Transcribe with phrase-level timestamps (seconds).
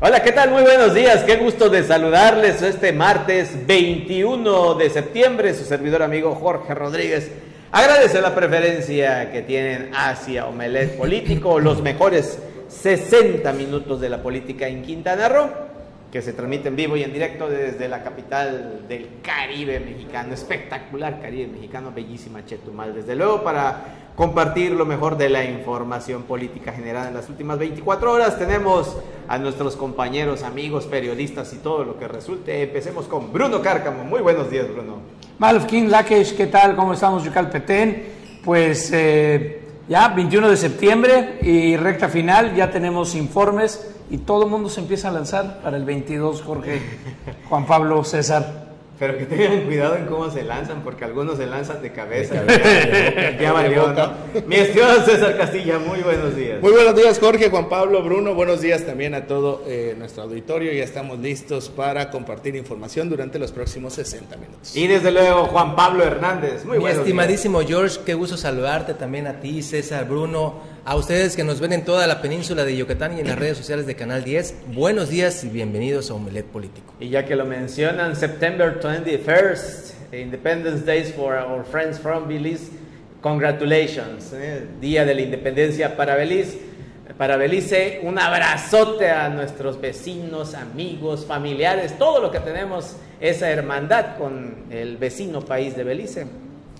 [0.00, 0.52] Hola, ¿qué tal?
[0.52, 1.24] Muy buenos días.
[1.24, 5.52] Qué gusto de saludarles este martes 21 de septiembre.
[5.54, 7.32] Su servidor amigo Jorge Rodríguez
[7.72, 12.38] agradece la preferencia que tienen hacia Omelet Político, los mejores
[12.68, 15.50] 60 minutos de la política en Quintana Roo,
[16.12, 20.32] que se transmite en vivo y en directo desde la capital del Caribe mexicano.
[20.32, 22.94] Espectacular Caribe mexicano, bellísima Chetumal.
[22.94, 28.12] Desde luego para compartir lo mejor de la información política generada en las últimas 24
[28.12, 28.36] horas.
[28.36, 28.96] Tenemos
[29.28, 32.64] a nuestros compañeros, amigos, periodistas y todo lo que resulte.
[32.64, 34.02] Empecemos con Bruno Cárcamo.
[34.02, 34.96] Muy buenos días, Bruno.
[35.38, 36.74] Malfkin, Lakesh, ¿qué tal?
[36.74, 38.08] ¿Cómo estamos, Yucal Petén?
[38.44, 44.50] Pues eh, ya 21 de septiembre y recta final, ya tenemos informes y todo el
[44.50, 46.82] mundo se empieza a lanzar para el 22, Jorge,
[47.48, 48.67] Juan Pablo, César.
[48.98, 52.42] Pero que tengan cuidado en cómo se lanzan, porque algunos se lanzan de cabeza.
[53.40, 54.12] ya valió, ¿no?
[54.46, 56.60] Mi estimado César Castilla, muy buenos días.
[56.60, 58.34] Muy buenos días, Jorge, Juan Pablo, Bruno.
[58.34, 60.72] Buenos días también a todo eh, nuestro auditorio.
[60.72, 64.76] Ya estamos listos para compartir información durante los próximos 60 minutos.
[64.76, 66.64] Y desde luego, Juan Pablo Hernández.
[66.64, 71.44] Muy Mi estimadísimo George, qué gusto saludarte también a ti, César, Bruno a ustedes que
[71.44, 74.24] nos ven en toda la península de Yucatán y en las redes sociales de Canal
[74.24, 76.94] 10, buenos días y bienvenidos a Omelet Político.
[76.98, 82.70] Y ya que lo mencionan, September 21st, Independence Days for our friends from Belize,
[83.20, 86.58] congratulations, eh, Día de la Independencia para Belice.
[87.18, 94.16] Para Belice, un abrazote a nuestros vecinos, amigos, familiares, todo lo que tenemos, esa hermandad
[94.16, 96.26] con el vecino país de Belice.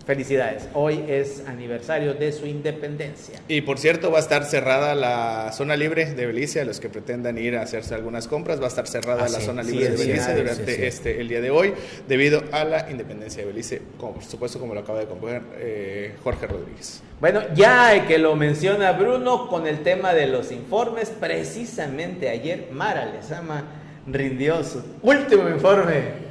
[0.08, 0.70] Felicidades.
[0.72, 3.42] Hoy es aniversario de su independencia.
[3.46, 6.88] Y por cierto, va a estar cerrada la zona libre de Belice, a los que
[6.88, 9.96] pretendan ir a hacerse algunas compras, va a estar cerrada ah, la zona libre de
[9.98, 11.74] Belice durante este el día de hoy,
[12.08, 16.14] debido a la independencia de Belice, como por supuesto como lo acaba de componer eh,
[16.24, 17.02] Jorge Rodríguez.
[17.20, 23.04] Bueno, ya que lo menciona Bruno con el tema de los informes, precisamente ayer Mara
[23.04, 23.64] Lezama
[24.12, 26.28] rindió su último informe.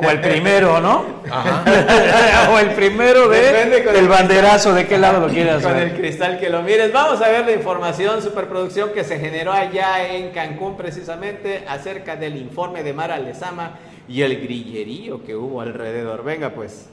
[0.00, 1.04] O el primero, ¿no?
[1.28, 2.50] Ajá.
[2.52, 6.48] o el primero de el banderazo, de qué lado lo quieras Con el cristal que
[6.48, 6.92] lo mires.
[6.92, 12.36] Vamos a ver la información, superproducción que se generó allá en Cancún precisamente acerca del
[12.36, 16.22] informe de Mara Lezama y el grillerío que hubo alrededor.
[16.22, 16.86] Venga pues.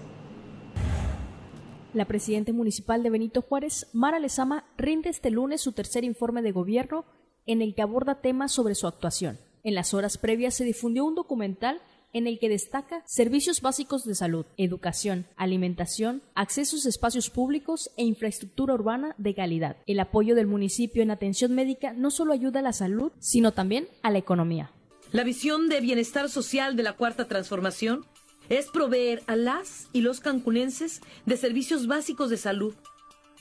[1.94, 6.52] La presidenta municipal de Benito Juárez, Mara Lezama, rinde este lunes su tercer informe de
[6.52, 7.06] gobierno
[7.46, 11.16] en el que aborda temas sobre su actuación en las horas previas se difundió un
[11.16, 11.82] documental
[12.14, 18.06] en el que destaca servicios básicos de salud, educación, alimentación, accesos a espacios públicos e
[18.06, 19.76] infraestructura urbana de calidad.
[19.86, 23.90] El apoyo del municipio en atención médica no solo ayuda a la salud, sino también
[24.02, 24.72] a la economía.
[25.12, 28.06] La visión de bienestar social de la Cuarta Transformación
[28.48, 32.76] es proveer a las y los cancunenses de servicios básicos de salud,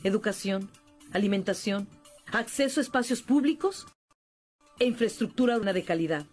[0.02, 0.70] educación,
[1.12, 1.86] alimentación,
[2.32, 3.86] acceso a espacios públicos
[4.78, 6.26] e infraestructura de calidad.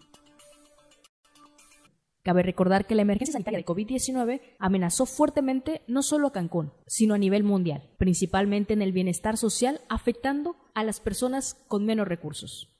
[2.24, 7.14] Cabe recordar que la emergencia sanitaria de COVID-19 amenazó fuertemente no solo a Cancún, sino
[7.14, 12.72] a nivel mundial, principalmente en el bienestar social, afectando a las personas con menos recursos.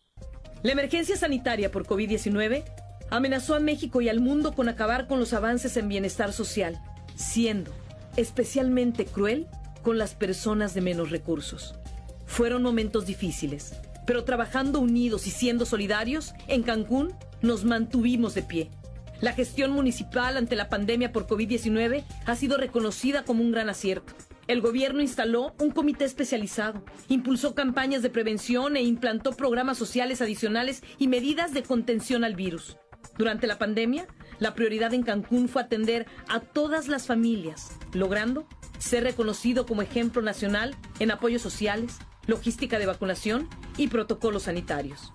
[0.62, 2.62] La emergencia sanitaria por COVID-19
[3.10, 6.80] amenazó a México y al mundo con acabar con los avances en bienestar social,
[7.16, 7.72] siendo
[8.16, 9.48] especialmente cruel
[9.82, 11.74] con las personas de menos recursos.
[12.26, 13.74] Fueron momentos difíciles,
[14.12, 18.70] pero trabajando unidos y siendo solidarios, en Cancún nos mantuvimos de pie.
[19.22, 24.12] La gestión municipal ante la pandemia por COVID-19 ha sido reconocida como un gran acierto.
[24.48, 30.82] El gobierno instaló un comité especializado, impulsó campañas de prevención e implantó programas sociales adicionales
[30.98, 32.76] y medidas de contención al virus.
[33.16, 34.06] Durante la pandemia,
[34.40, 38.46] la prioridad en Cancún fue atender a todas las familias, logrando
[38.78, 41.96] ser reconocido como ejemplo nacional en apoyos sociales,
[42.26, 45.12] logística de vacunación y protocolos sanitarios.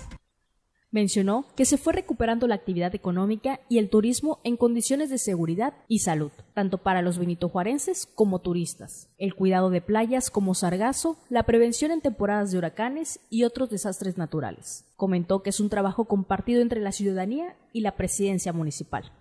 [0.90, 5.74] Mencionó que se fue recuperando la actividad económica y el turismo en condiciones de seguridad
[5.90, 11.44] y salud, tanto para los benitojuarenses como turistas, el cuidado de playas como Sargazo, la
[11.44, 14.86] prevención en temporadas de huracanes y otros desastres naturales.
[14.96, 19.12] Comentó que es un trabajo compartido entre la ciudadanía y la presidencia municipal.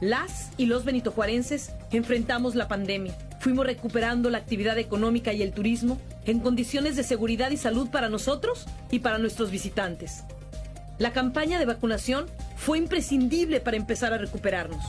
[0.00, 3.16] Las y los benitojuarenses enfrentamos la pandemia.
[3.40, 8.08] Fuimos recuperando la actividad económica y el turismo en condiciones de seguridad y salud para
[8.08, 10.22] nosotros y para nuestros visitantes.
[10.98, 14.84] La campaña de vacunación fue imprescindible para empezar a recuperarnos.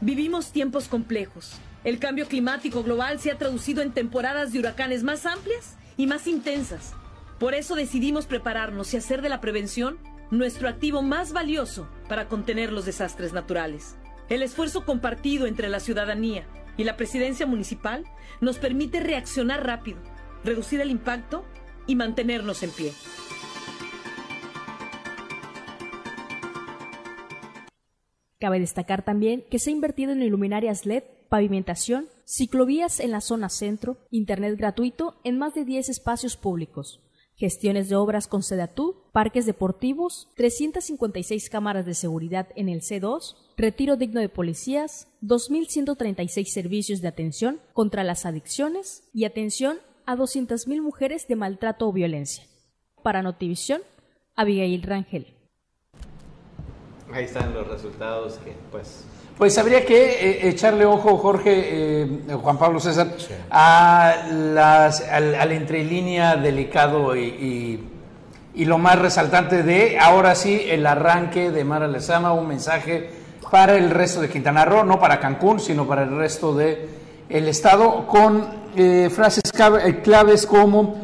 [0.00, 1.52] Vivimos tiempos complejos.
[1.84, 6.26] El cambio climático global se ha traducido en temporadas de huracanes más amplias y más
[6.26, 6.94] intensas.
[7.38, 9.98] Por eso decidimos prepararnos y hacer de la prevención
[10.30, 13.96] nuestro activo más valioso para contener los desastres naturales.
[14.28, 16.46] El esfuerzo compartido entre la ciudadanía
[16.76, 18.04] y la presidencia municipal
[18.40, 19.98] nos permite reaccionar rápido,
[20.44, 21.44] reducir el impacto
[21.86, 22.92] y mantenernos en pie.
[28.38, 33.48] Cabe destacar también que se ha invertido en luminarias LED, pavimentación, ciclovías en la zona
[33.48, 37.00] centro, internet gratuito en más de 10 espacios públicos,
[37.36, 43.96] gestiones de obras con Sedatú, parques deportivos, 356 cámaras de seguridad en el C2, retiro
[43.96, 51.28] digno de policías, 2.136 servicios de atención contra las adicciones y atención a 200.000 mujeres
[51.28, 52.44] de maltrato o violencia.
[53.02, 53.82] Para Notivisión,
[54.34, 55.34] Abigail Rangel.
[57.12, 59.04] Ahí están los resultados que pues...
[59.38, 63.08] Pues habría que eh, echarle ojo, Jorge, eh, Juan Pablo César,
[63.50, 67.82] a las, al, entrelínea delicado y,
[68.54, 73.10] y, lo más resaltante de, ahora sí, el arranque de Mara Lezama, un mensaje
[73.50, 76.88] para el resto de Quintana Roo, no para Cancún, sino para el resto del
[77.28, 79.52] el estado, con eh, frases
[80.02, 80.94] claves como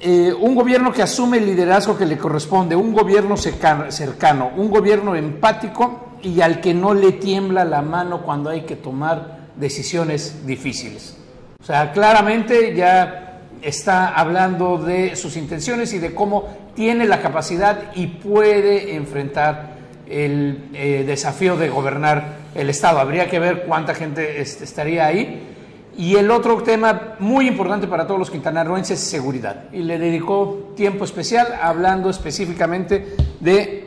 [0.00, 5.14] eh, un gobierno que asume el liderazgo que le corresponde, un gobierno cercano, un gobierno
[5.14, 11.16] empático y al que no le tiembla la mano cuando hay que tomar decisiones difíciles.
[11.60, 17.92] O sea, claramente ya está hablando de sus intenciones y de cómo tiene la capacidad
[17.94, 19.76] y puede enfrentar
[20.08, 22.98] el eh, desafío de gobernar el Estado.
[22.98, 25.54] Habría que ver cuánta gente estaría ahí
[25.96, 29.66] y el otro tema muy importante para todos los quintanarroenses es seguridad.
[29.72, 33.85] Y le dedicó tiempo especial hablando específicamente de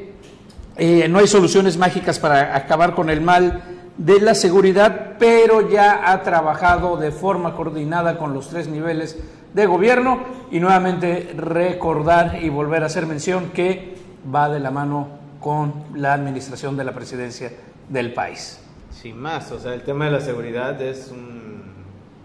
[0.80, 3.62] eh, no hay soluciones mágicas para acabar con el mal
[3.98, 9.18] de la seguridad, pero ya ha trabajado de forma coordinada con los tres niveles
[9.54, 10.20] de gobierno
[10.52, 13.96] y nuevamente recordar y volver a hacer mención que
[14.34, 17.52] va de la mano con la administración de la presidencia
[17.90, 18.60] del país.
[18.92, 21.50] Sin más, o sea, el tema de la seguridad es un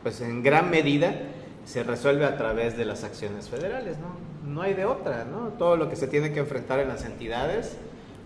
[0.05, 1.15] pues en gran medida
[1.65, 4.53] se resuelve a través de las acciones federales, ¿no?
[4.53, 5.49] No hay de otra, ¿no?
[5.59, 7.79] Todo lo que se tiene que enfrentar en las entidades,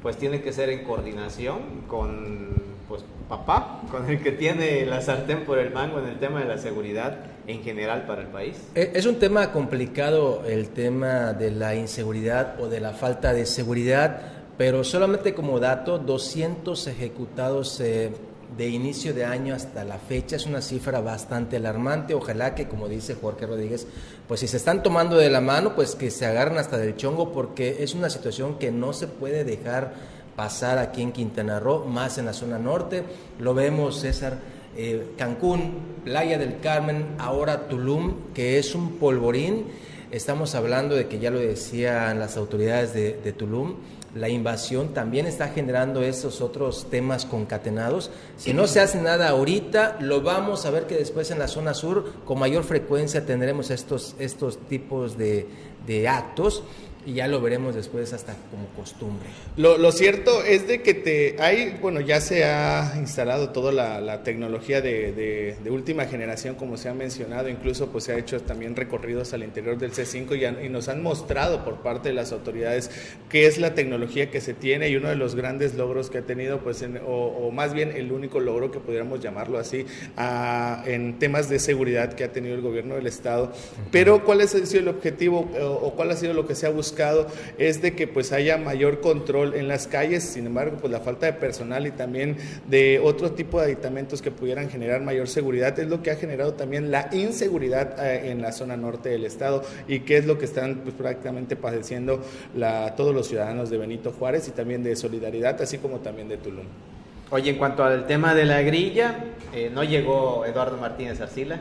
[0.03, 2.55] pues tiene que ser en coordinación con,
[2.89, 6.47] pues, papá, con el que tiene la sartén por el mango en el tema de
[6.47, 8.56] la seguridad en general para el país.
[8.75, 13.47] E, es un tema complicado el tema de la inseguridad o de la falta de
[13.47, 14.21] seguridad,
[14.56, 18.11] pero solamente como dato, 200 ejecutados eh,
[18.56, 22.15] de inicio de año hasta la fecha es una cifra bastante alarmante.
[22.15, 23.87] Ojalá que, como dice Jorge Rodríguez,
[24.27, 27.33] pues si se están tomando de la mano, pues que se agarren hasta del chongo,
[27.33, 29.93] porque es una situación que no se puede dejar
[30.35, 33.03] pasar aquí en Quintana Roo, más en la zona norte.
[33.39, 34.39] Lo vemos, César,
[34.77, 39.67] eh, Cancún, Playa del Carmen, ahora Tulum, que es un polvorín.
[40.11, 43.75] Estamos hablando de que ya lo decían las autoridades de, de Tulum
[44.14, 48.10] la invasión también está generando esos otros temas concatenados.
[48.37, 51.75] Si no se hace nada ahorita, lo vamos a ver que después en la zona
[51.75, 55.46] sur con mayor frecuencia tendremos estos, estos tipos de,
[55.87, 56.62] de actos
[57.08, 59.26] y ya lo veremos después hasta como costumbre.
[59.56, 64.82] Lo, cierto es de que te hay, bueno, ya se ha instalado toda la, tecnología
[64.82, 69.43] de, última generación, como se ha mencionado, incluso pues se ha hecho también recorridos al
[69.43, 72.90] interior del C5 y, nos han mostrado por parte de las autoridades
[73.31, 76.22] qué es la tecnología que se tiene y uno de los grandes logros que ha
[76.22, 79.87] tenido, pues, o, más bien el único logro que pudiéramos llamarlo así,
[80.84, 83.50] en temas de seguridad que ha tenido el gobierno del Estado.
[83.90, 86.98] Pero ¿cuál ha sido el objetivo o cuál ha sido lo que se ha buscado?
[87.59, 91.26] Es de que pues haya mayor control en las calles, sin embargo pues la falta
[91.26, 92.37] de personal y también
[92.67, 96.55] de otro tipo de aditamentos que pudieran generar mayor seguridad es lo que ha generado
[96.55, 100.45] también la inseguridad eh, en la zona norte del estado y que es lo que
[100.45, 102.23] están pues, prácticamente padeciendo
[102.55, 106.37] la, todos los ciudadanos de Benito Juárez y también de Solidaridad, así como también de
[106.37, 106.67] Tulum.
[107.31, 109.17] Oye, en cuanto al tema de la grilla,
[109.55, 111.61] eh, no llegó Eduardo Martínez Arcila.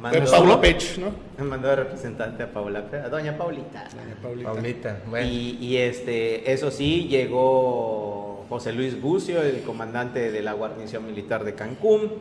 [0.00, 1.12] Mandó, Paula Pech, ¿no?
[1.44, 3.88] Mandó de representante a Paula, a doña Paulita.
[4.22, 4.98] Doña Paulita.
[5.22, 11.54] Y, este, eso sí, llegó José Luis Bucio, el comandante de la guarnición militar de
[11.54, 12.12] Cancún.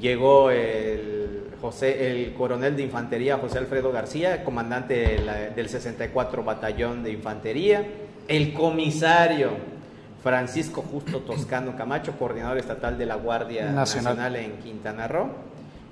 [0.00, 5.20] Llegó el, José, el coronel de infantería José Alfredo García, comandante
[5.54, 7.86] del 64 Batallón de Infantería.
[8.28, 9.50] El comisario
[10.22, 15.49] Francisco Justo Toscano Camacho, coordinador estatal de la Guardia Nacional en Quintana Roo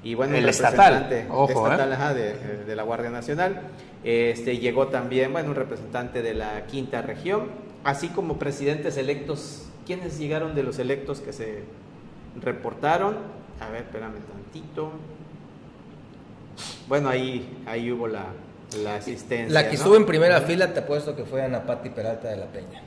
[0.09, 1.77] y bueno, el estatal, ojo, ¿eh?
[1.77, 3.61] de, de, la Guardia Nacional.
[4.03, 7.49] Este, llegó también, bueno, un representante de la quinta región,
[7.85, 9.67] así como presidentes electos.
[9.85, 11.63] ¿Quiénes llegaron de los electos que se
[12.41, 13.19] reportaron?
[13.61, 14.93] A ver, espérame tantito.
[16.89, 18.29] Bueno, ahí, ahí hubo la,
[18.83, 19.53] la asistencia.
[19.53, 22.47] La que estuvo en primera fila, te apuesto que fue Ana Pati Peralta de la
[22.47, 22.83] Peña.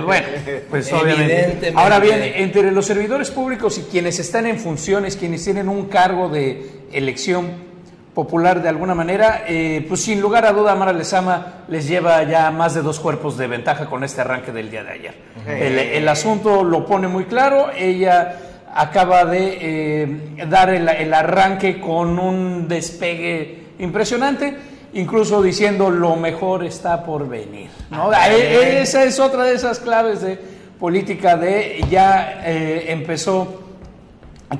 [0.04, 0.26] bueno,
[0.70, 1.72] pues obviamente.
[1.74, 6.28] Ahora bien, entre los servidores públicos y quienes están en funciones, quienes tienen un cargo
[6.28, 7.74] de elección,
[8.14, 12.50] popular de alguna manera, eh, pues sin lugar a duda Mara Lezama les lleva ya
[12.52, 15.14] más de dos cuerpos de ventaja con este arranque del día de ayer.
[15.48, 18.36] el, asunto lo pone muy claro, ella
[18.72, 24.54] acaba de eh, dar el, arranque con un despegue impresionante,
[24.94, 27.70] incluso diciendo lo mejor está por venir.
[27.90, 28.10] ¿no?
[28.12, 30.38] Ah, e, esa es otra de esas claves de
[30.78, 33.62] política de ya eh, empezó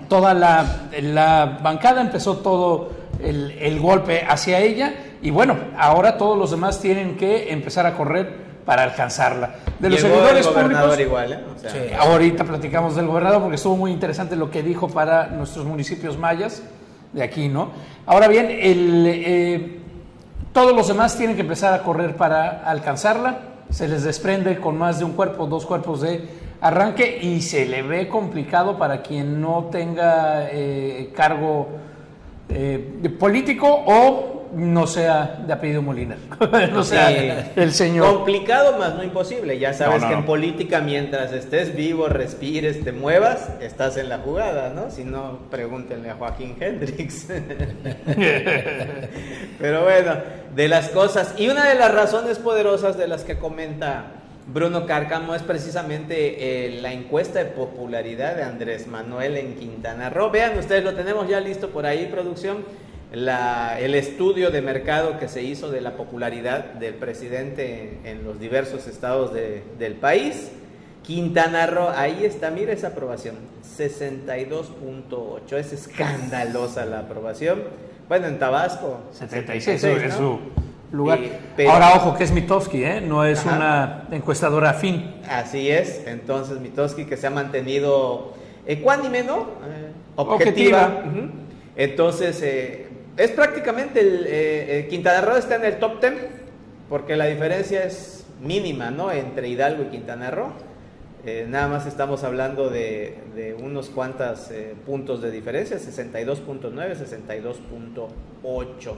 [0.08, 2.90] toda la, la bancada, empezó todo
[3.22, 8.44] el, golpe hacia ella y bueno, ahora todos los demás tienen que empezar a correr
[8.64, 9.56] para alcanzarla.
[9.78, 11.32] De los servidores públicos, igual,
[11.64, 11.96] ¿eh?
[11.98, 16.62] ahorita platicamos del gobernador porque estuvo muy interesante lo que dijo para nuestros municipios mayas
[17.12, 17.70] de aquí, ¿no?
[18.06, 19.80] Ahora bien, el, eh,
[20.54, 23.40] todos los demás tienen que empezar a correr para alcanzarla.
[23.70, 26.28] Se les desprende con más de un cuerpo, dos cuerpos de
[26.60, 31.66] arranque y se le ve complicado para quien no tenga eh, cargo
[32.48, 36.16] eh, político o no sea de apellido Molina.
[36.72, 37.10] no sea
[37.56, 38.06] el señor.
[38.14, 39.58] Complicado más no imposible.
[39.58, 44.70] Ya sabes que en política mientras estés vivo, respires, te muevas, estás en la jugada,
[44.70, 44.90] ¿no?
[44.90, 47.26] Si no, pregúntenle a Joaquín Hendrix.
[49.58, 50.16] Pero bueno,
[50.54, 51.34] de las cosas.
[51.38, 54.06] Y una de las razones poderosas de las que comenta
[54.46, 60.30] Bruno Cárcamo es precisamente eh, la encuesta de popularidad de Andrés Manuel en Quintana Roo.
[60.30, 62.58] Vean, ustedes lo tenemos ya listo por ahí, producción.
[63.14, 68.88] El estudio de mercado que se hizo de la popularidad del presidente en, los diversos
[68.88, 70.50] estados del país.
[71.02, 73.36] Quintana Roo, ahí está, mira esa aprobación,
[73.76, 77.62] 62.8, es escandalosa la aprobación.
[78.08, 80.38] Bueno, en Tabasco, 76, 76 es su
[80.90, 81.18] lugar.
[81.68, 83.00] Ahora, ojo, que es Mitofsky, ¿eh?
[83.02, 85.14] no es una encuestadora afín.
[85.28, 88.32] Así es, entonces Mitofsky que se ha mantenido
[88.66, 89.40] ecuánime, ¿no?
[89.40, 91.04] Eh, objetiva.
[91.76, 92.83] Entonces, eh,
[93.16, 96.14] es prácticamente el eh, Quintana Roo está en el top 10,
[96.88, 99.12] porque la diferencia es mínima, ¿no?
[99.12, 100.52] Entre Hidalgo y Quintana Roo.
[101.48, 104.50] nada más estamos hablando de unos cuantos
[104.84, 108.94] puntos de diferencia, 62.9, 62.8.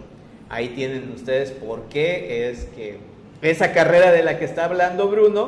[0.49, 2.99] Ahí tienen ustedes por qué es que
[3.43, 5.47] esa carrera de la que está hablando Bruno,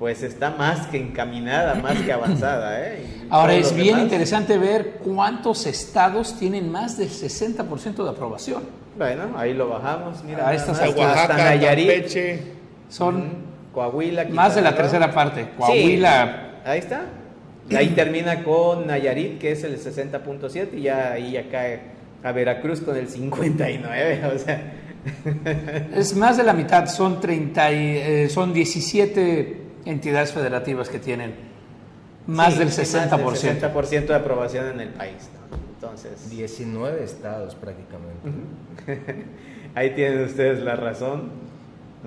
[0.00, 2.88] pues está más que encaminada, más que avanzada.
[2.88, 3.04] ¿eh?
[3.28, 8.62] Ahora es bien interesante ver cuántos estados tienen más del 60% de aprobación.
[8.96, 10.24] Bueno, ahí lo bajamos.
[10.24, 12.06] Mira, a estas Oaxaca, Nayarit,
[12.88, 13.28] son
[13.74, 15.50] Coahuila, más de la tercera parte.
[15.58, 16.60] Coahuila.
[16.64, 17.02] ahí está.
[17.76, 21.80] Ahí termina con Nayarit, que es el 60.7 y ya ahí ya cae
[22.24, 24.72] a Veracruz con el 59, o sea.
[25.94, 31.34] Es más de la mitad, son 30 y, eh, son 17 entidades federativas que tienen
[32.26, 33.22] más del 60%.
[33.22, 35.30] Más del 60% de aprobación en el país.
[35.74, 38.28] Entonces, 19 estados prácticamente.
[39.74, 41.30] Ahí tienen ustedes la razón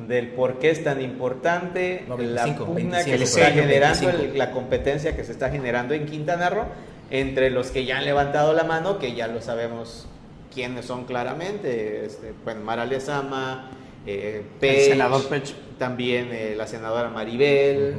[0.08, 5.24] del por qué es tan importante la pugna que se está generando, la competencia que
[5.24, 6.66] se está generando en Quintana Roo
[7.12, 10.08] entre los que ya han levantado la mano, que ya lo sabemos
[10.54, 13.70] quiénes son claramente, este, bueno, Mara Lezama,
[14.06, 15.54] eh, el senador Pech.
[15.78, 17.96] También eh, la senadora Maribel.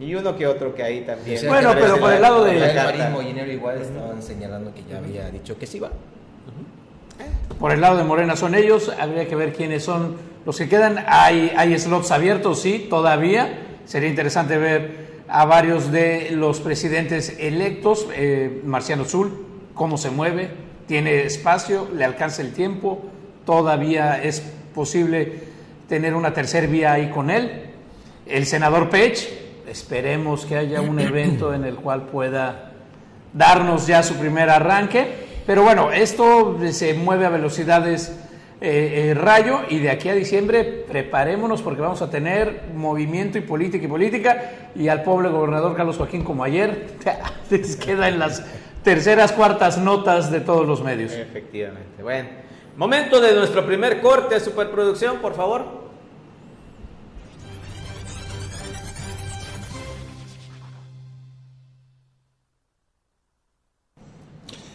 [0.00, 1.46] Y uno que otro que ahí también.
[1.46, 2.56] bueno, pero por el lado de.
[2.56, 5.90] El igual estaban señalando que ya había dicho que sí va.
[7.58, 11.04] Por el lado de Morena son ellos, habría que ver quiénes son los que quedan.
[11.06, 13.60] Hay, hay slots abiertos, sí, todavía.
[13.84, 19.32] Sería interesante ver a varios de los presidentes electos, eh, Marciano Zul,
[19.74, 20.50] cómo se mueve,
[20.86, 23.02] tiene espacio, le alcanza el tiempo,
[23.46, 24.42] todavía es
[24.74, 25.44] posible
[25.92, 27.64] tener una tercera vía ahí con él.
[28.24, 29.28] El senador Pech,
[29.68, 32.72] esperemos que haya un evento en el cual pueda
[33.34, 35.06] darnos ya su primer arranque,
[35.44, 38.10] pero bueno, esto se mueve a velocidades
[38.62, 43.42] eh, eh, rayo y de aquí a diciembre preparémonos porque vamos a tener movimiento y
[43.42, 46.86] política y política y al pobre gobernador Carlos Joaquín como ayer
[47.50, 48.42] les queda en las
[48.82, 51.12] terceras, cuartas notas de todos los medios.
[51.12, 52.02] Efectivamente.
[52.02, 52.30] Bueno,
[52.78, 55.81] momento de nuestro primer corte, superproducción, por favor.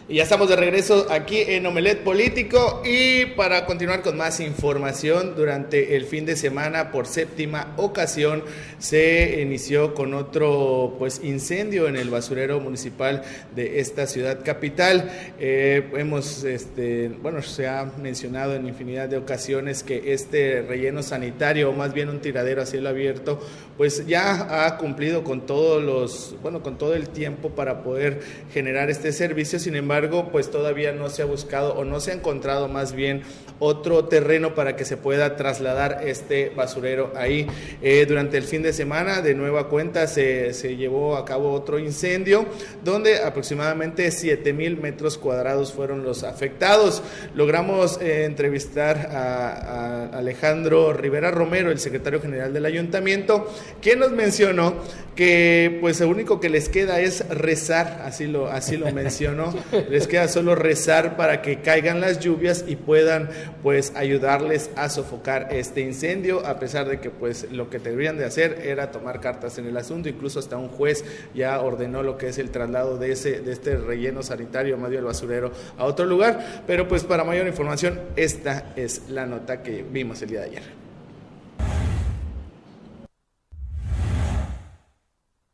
[0.09, 5.35] Y ya estamos de regreso aquí en Omelet Político y para continuar con más información,
[5.35, 8.41] durante el fin de semana por séptima ocasión
[8.79, 13.21] se inició con otro pues incendio en el basurero municipal
[13.53, 15.11] de esta ciudad capital.
[15.41, 21.71] Eh, hemos, este, bueno, se ha mencionado en infinidad de ocasiones que este relleno sanitario,
[21.71, 23.45] o más bien un tiradero a cielo abierto,
[23.75, 28.21] pues ya ha cumplido con todos los, bueno, con todo el tiempo para poder
[28.53, 29.59] generar este servicio.
[29.59, 29.96] Sin embargo,
[30.31, 33.23] pues todavía no se ha buscado o no se ha encontrado más bien
[33.59, 37.47] otro terreno para que se pueda trasladar este basurero ahí.
[37.81, 41.79] Eh, durante el fin de semana, de nueva cuenta, se, se llevó a cabo otro
[41.79, 42.45] incendio
[42.83, 47.01] donde aproximadamente 7 mil metros cuadrados fueron los afectados.
[47.35, 53.51] Logramos eh, entrevistar a, a Alejandro Rivera Romero, el secretario general del ayuntamiento,
[53.81, 54.75] quien nos mencionó
[55.17, 59.53] que pues lo único que les queda es rezar, así lo, así lo mencionó,
[59.89, 63.29] les queda solo rezar para que caigan las lluvias y puedan
[63.63, 68.25] pues ayudarles a sofocar este incendio, a pesar de que pues lo que deberían de
[68.25, 71.03] hacer era tomar cartas en el asunto, incluso hasta un juez
[71.33, 75.05] ya ordenó lo que es el traslado de, ese, de este relleno sanitario medio del
[75.05, 80.21] basurero a otro lugar, pero pues para mayor información esta es la nota que vimos
[80.21, 80.86] el día de ayer.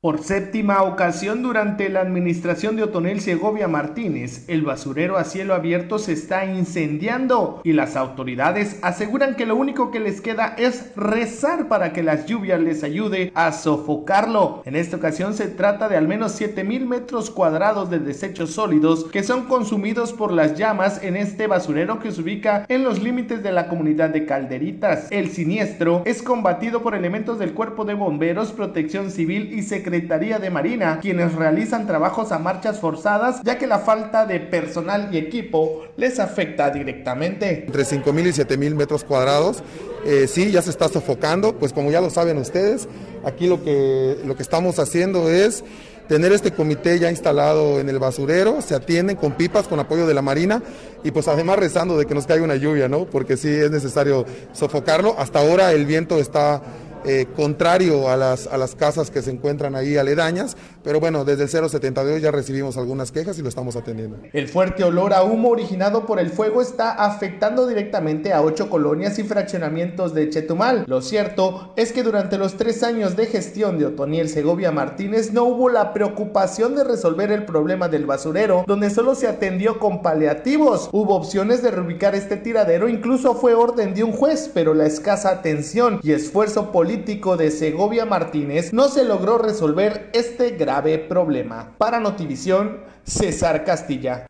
[0.03, 5.97] Por séptima ocasión durante la administración de Otonel Segovia Martínez, el basurero a cielo abierto
[5.97, 11.69] se está incendiando y las autoridades aseguran que lo único que les queda es rezar
[11.69, 14.61] para que las lluvias les ayude a sofocarlo.
[14.65, 19.23] En esta ocasión se trata de al menos 7000 metros cuadrados de desechos sólidos que
[19.23, 23.53] son consumidos por las llamas en este basurero que se ubica en los límites de
[23.53, 25.07] la comunidad de Calderitas.
[25.11, 30.39] El siniestro es combatido por elementos del Cuerpo de Bomberos, Protección Civil y Secretaría Secretaría
[30.39, 35.17] de Marina, quienes realizan trabajos a marchas forzadas, ya que la falta de personal y
[35.17, 37.65] equipo les afecta directamente.
[37.67, 39.61] Entre 5.000 y 7.000 metros cuadrados,
[40.03, 42.87] eh, sí, ya se está sofocando, pues como ya lo saben ustedes,
[43.23, 45.63] aquí lo que, lo que estamos haciendo es
[46.07, 50.13] tener este comité ya instalado en el basurero, se atienden con pipas, con apoyo de
[50.13, 50.61] la Marina
[51.03, 53.05] y pues además rezando de que nos caiga una lluvia, ¿no?
[53.05, 55.15] Porque sí es necesario sofocarlo.
[55.17, 56.61] Hasta ahora el viento está
[57.05, 61.43] eh, contrario a las, a las casas que se encuentran ahí aledañas, pero bueno, desde
[61.43, 64.17] el 072 ya recibimos algunas quejas y lo estamos atendiendo.
[64.33, 69.17] El fuerte olor a humo originado por el fuego está afectando directamente a ocho colonias
[69.17, 70.83] y fraccionamientos de Chetumal.
[70.87, 75.45] Lo cierto es que durante los tres años de gestión de Otoniel Segovia Martínez no
[75.45, 80.89] hubo la preocupación de resolver el problema del basurero, donde solo se atendió con paliativos.
[80.91, 85.29] Hubo opciones de reubicar este tiradero, incluso fue orden de un juez, pero la escasa
[85.29, 90.72] atención y esfuerzo político de Segovia Martínez no se logró resolver este grave
[91.07, 91.71] problema.
[91.77, 94.25] Para Notivisión, César Castilla.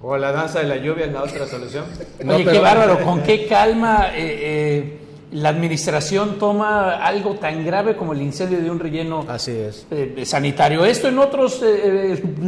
[0.00, 1.84] O la danza de la lluvia es la otra solución.
[2.26, 4.98] Oye, qué bárbaro, con qué calma eh, eh,
[5.32, 9.86] la administración toma algo tan grave como el incendio de un relleno Así es.
[9.90, 10.84] Eh, sanitario.
[10.84, 11.60] Esto en otras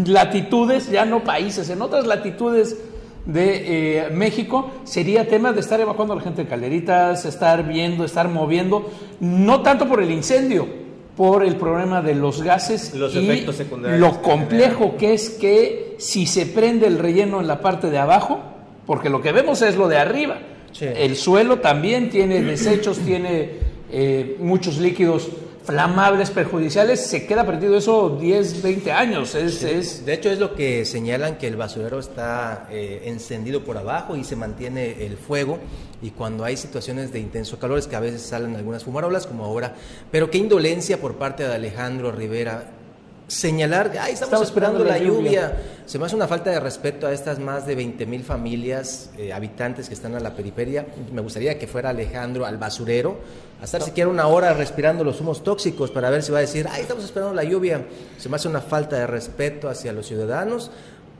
[0.06, 2.76] latitudes, ya no países, en otras latitudes
[3.26, 8.04] de eh, México sería tema de estar evacuando a la gente de calderitas, estar viendo,
[8.04, 10.68] estar moviendo, no tanto por el incendio,
[11.16, 15.90] por el problema de los gases los y efectos secundarios lo complejo que es que
[16.00, 18.40] si se prende el relleno en la parte de abajo,
[18.86, 20.38] porque lo que vemos es lo de arriba,
[20.80, 23.50] el suelo también tiene desechos, tiene
[23.92, 25.28] eh, muchos líquidos
[25.64, 29.34] flamables, perjudiciales, se queda perdido eso 10, 20 años.
[29.34, 30.04] Es, es...
[30.04, 34.24] De hecho, es lo que señalan que el basurero está eh, encendido por abajo y
[34.24, 35.58] se mantiene el fuego.
[36.02, 39.44] Y cuando hay situaciones de intenso calor, es que a veces salen algunas fumarolas, como
[39.44, 39.74] ahora.
[40.10, 42.72] Pero qué indolencia por parte de Alejandro Rivera
[43.30, 45.56] señalar, ay, estamos, esperando, la lluvia.
[45.86, 49.32] Se me hace una falta de respeto a estas más de 20 mil familias, eh,
[49.32, 50.86] habitantes que están a la periferia.
[51.12, 53.18] Me gustaría que fuera Alejandro al basurero,
[53.60, 56.66] a estar siquiera una hora respirando los humos tóxicos para ver si va a decir,
[56.70, 57.86] ay, estamos esperando la lluvia.
[58.18, 60.70] Se me hace una falta de respeto hacia los ciudadanos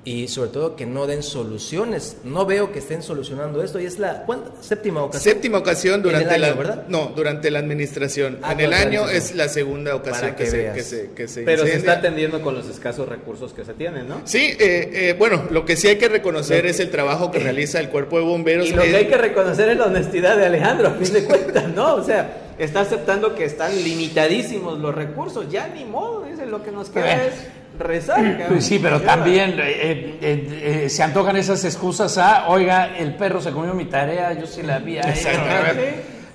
[0.02, 2.16] y sobre todo que no den soluciones.
[2.24, 4.24] No veo que estén solucionando esto y es la
[4.60, 5.34] séptima ocasión.
[5.34, 6.84] Séptima ocasión durante la ¿verdad?
[6.88, 8.38] No, durante la administración.
[8.42, 11.92] Ah, en el año es la segunda ocasión que, se, que, se, Pero se está
[11.94, 14.22] atendiendo con los escasos recursos que se tienen, ¿no?
[14.24, 17.78] Sí, eh, eh, bueno, lo que sí hay que reconocer es el trabajo que realiza
[17.78, 18.68] el cuerpo de bomberos.
[18.68, 21.68] Y lo que hay que reconocer es la honestidad de Alejandro, a fin de cuentas,
[21.68, 21.94] ¿no?
[21.94, 26.70] O sea, está aceptando que están limitadísimos los recursos, ya ni modo, dice, lo que
[26.70, 27.34] nos queda es
[27.80, 28.46] rezar.
[28.48, 33.40] Pues sí, pero también eh, eh, eh, se antojan esas excusas a, oiga, el perro
[33.40, 35.14] se comió mi tarea, yo sí la vi ahí.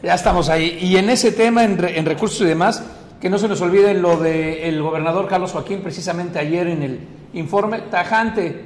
[0.03, 0.77] Ya estamos ahí.
[0.81, 2.83] Y en ese tema, en, en, recursos y demás,
[3.19, 6.99] que no se nos olvide lo del gobernador Carlos Joaquín, precisamente ayer en el
[7.33, 8.64] informe tajante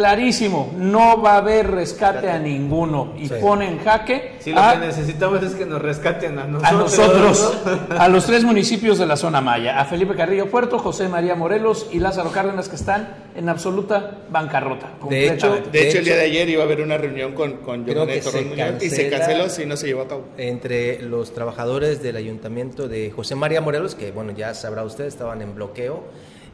[0.00, 4.36] Clarísimo, no va a haber rescate a ninguno y pone en jaque.
[4.38, 6.72] Sí, lo que necesitamos es que nos rescaten a nosotros.
[6.72, 7.58] A nosotros,
[7.98, 11.86] a los tres municipios de la zona Maya, a Felipe Carrillo Puerto, José María Morelos
[11.92, 14.88] y Lázaro Cárdenas, que están en absoluta bancarrota.
[15.06, 17.84] De hecho, de, hecho, el día de ayer iba a haber una reunión con, con
[17.86, 20.24] y se canceló si no se llevó a cabo.
[20.38, 25.42] Entre los trabajadores del ayuntamiento de José María Morelos, que bueno, ya sabrá usted, estaban
[25.42, 26.04] en bloqueo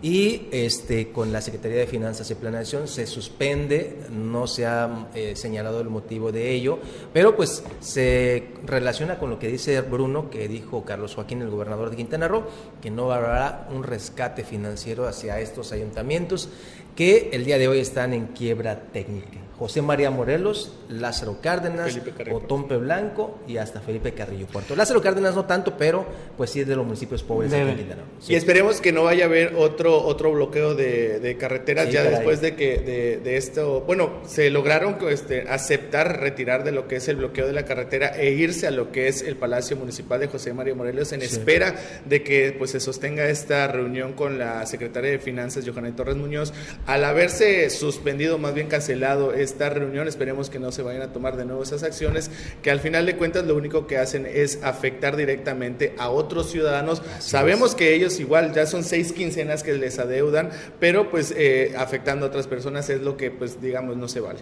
[0.03, 5.35] y este, con la Secretaría de Finanzas y Planeación se suspende, no se ha eh,
[5.37, 6.79] señalado el motivo de ello,
[7.13, 11.91] pero pues se relaciona con lo que dice Bruno, que dijo Carlos Joaquín, el gobernador
[11.91, 12.45] de Quintana Roo,
[12.83, 16.51] que no habrá un rescate financiero hacia estos ayuntamientos
[16.95, 19.46] que el día de hoy están en quiebra técnica.
[19.59, 21.99] José María Morelos, Lázaro Cárdenas,
[22.31, 24.77] Otompe Blanco y hasta Felipe Carrillo Puerto.
[24.77, 26.05] Lázaro Cárdenas no tanto, pero
[26.37, 29.29] pues sí es de los municipios pobres de Quintana Y esperemos que no vaya a
[29.29, 34.99] haber otro, otro bloqueo de, carreteras ya después de que de, esto, bueno, se lograron
[35.09, 38.71] este, aceptar retirar de lo que es el bloqueo de la carretera e irse a
[38.71, 42.73] lo que es el Palacio Municipal de José María Morelos en espera de que pues
[42.73, 46.53] se sostenga esta reunión con la Secretaria de Finanzas, Johanna Torres Muñoz,
[46.87, 51.37] al haberse suspendido, más bien cancelado esta reunión, esperemos que no se vayan a tomar
[51.37, 52.31] de nuevo esas acciones,
[52.63, 57.01] que al final de cuentas lo único que hacen es afectar directamente a otros ciudadanos.
[57.19, 62.27] Sabemos que ellos igual ya son seis quincenas que les adeudan, pero pues eh, afectando
[62.27, 64.41] a otras personas es lo que pues digamos no se vale.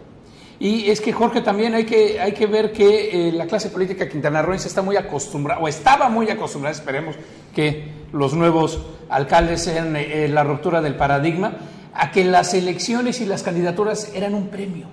[0.60, 4.08] Y es que Jorge también hay que, hay que ver que eh, la clase política
[4.08, 7.16] quintanarroense está muy acostumbrada, o estaba muy acostumbrada, esperemos
[7.54, 11.56] que los nuevos alcaldes sean eh, la ruptura del paradigma,
[11.94, 14.88] a que las elecciones y las candidaturas eran un premio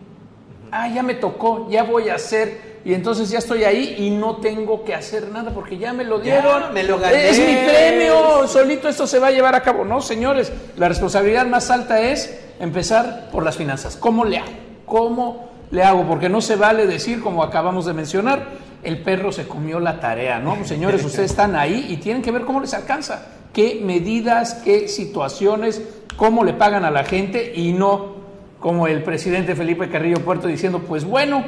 [0.71, 4.37] ah, ya me tocó, ya voy a hacer, y entonces ya estoy ahí y no
[4.37, 7.29] tengo que hacer nada porque ya me lo dieron, me lo gané.
[7.29, 9.85] es mi premio, solito esto se va a llevar a cabo.
[9.85, 13.97] No, señores, la responsabilidad más alta es empezar por las finanzas.
[13.97, 14.51] ¿Cómo le hago?
[14.85, 16.07] ¿Cómo le hago?
[16.07, 18.47] Porque no se vale decir, como acabamos de mencionar,
[18.83, 20.63] el perro se comió la tarea, ¿no?
[20.65, 25.81] Señores, ustedes están ahí y tienen que ver cómo les alcanza, qué medidas, qué situaciones,
[26.17, 28.21] cómo le pagan a la gente y no
[28.59, 31.43] como el presidente Felipe Carrillo Puerto diciendo, pues bueno,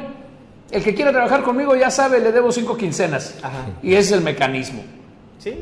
[0.71, 3.39] el que quiera trabajar conmigo ya sabe, le debo cinco quincenas.
[3.83, 4.83] Y ese es el mecanismo.
[5.37, 5.55] Sí,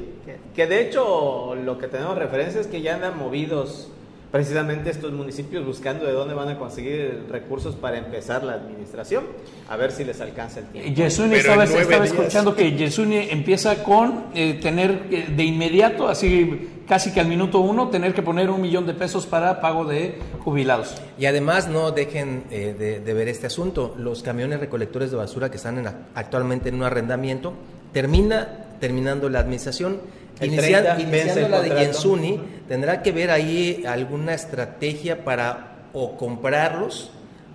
[0.56, 3.92] que, de hecho lo que tenemos referencia es que ya andan movidos
[4.32, 9.26] precisamente estos municipios buscando de dónde van a conseguir recursos para empezar la administración,
[9.67, 10.94] a ver si les alcanza el tiempo.
[10.94, 17.20] Yesuni estaba, escuchando que Yesuni empieza con eh, tener eh, de inmediato, así casi que
[17.20, 20.96] al minuto uno tener que poner un millón de pesos para pago de jubilados.
[21.17, 25.58] Y además no dejen eh, de, ver este asunto, los camiones recolectores de basura que
[25.58, 27.54] están actualmente en un arrendamiento,
[27.94, 30.02] termina terminando la administración,
[30.41, 37.12] iniciando la de Yensuni, tendrá que ver ahí alguna estrategia para o comprarlos,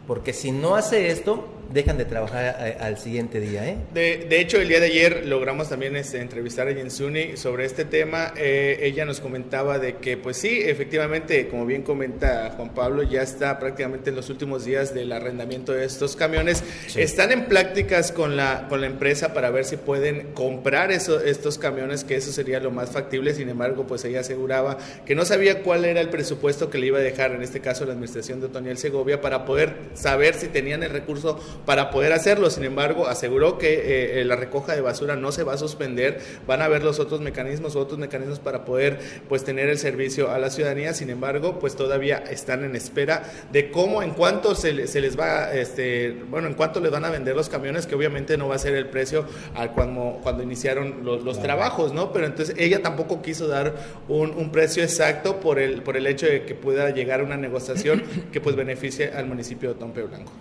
[0.06, 3.66] porque si no hace esto, dejan de trabajar al siguiente día.
[3.68, 3.76] ¿eh?
[3.92, 8.32] De, hecho, el día de ayer logramos también este, entrevistar a Jensuni sobre este tema.
[8.36, 13.22] Eh, ella nos comentaba de que, pues sí, efectivamente, como bien comenta Juan Pablo, ya
[13.22, 16.62] está prácticamente en los últimos días del arrendamiento de estos camiones.
[16.94, 21.58] Están en prácticas con la, con la empresa para ver si pueden comprar eso, estos
[21.58, 23.34] camiones, que eso sería lo más factible.
[23.34, 26.98] Sin embargo, pues ella aseguraba que no sabía cuál era el presupuesto que le iba
[26.98, 30.82] a dejar, en este caso, la administración de Otoniel Segovia, para poder saber si tenían
[30.82, 32.50] el recurso para poder hacerlo.
[32.50, 36.62] Sin embargo, aseguró que eh, la recoja de basura no se va a suspender, van
[36.62, 40.50] a ver los otros mecanismos, otros mecanismos para poder pues tener el servicio a la
[40.50, 40.94] ciudadanía.
[40.94, 46.12] Sin embargo, pues todavía están en espera de cómo, en cuánto se, les va, este,
[46.28, 48.74] bueno, en cuánto les van a vender los camiones, que obviamente no va a ser
[48.74, 52.12] el precio al cuando, cuando iniciaron los, trabajos, ¿no?
[52.12, 53.74] Pero entonces ella tampoco quiso dar
[54.08, 57.36] un, un precio exacto por el, por el hecho de que pueda llegar a una
[57.36, 60.32] negociación que pues beneficie al municipio de Tompe Blanco.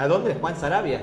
[0.00, 0.32] ¿A dónde?
[0.32, 0.98] Juan Sarabia.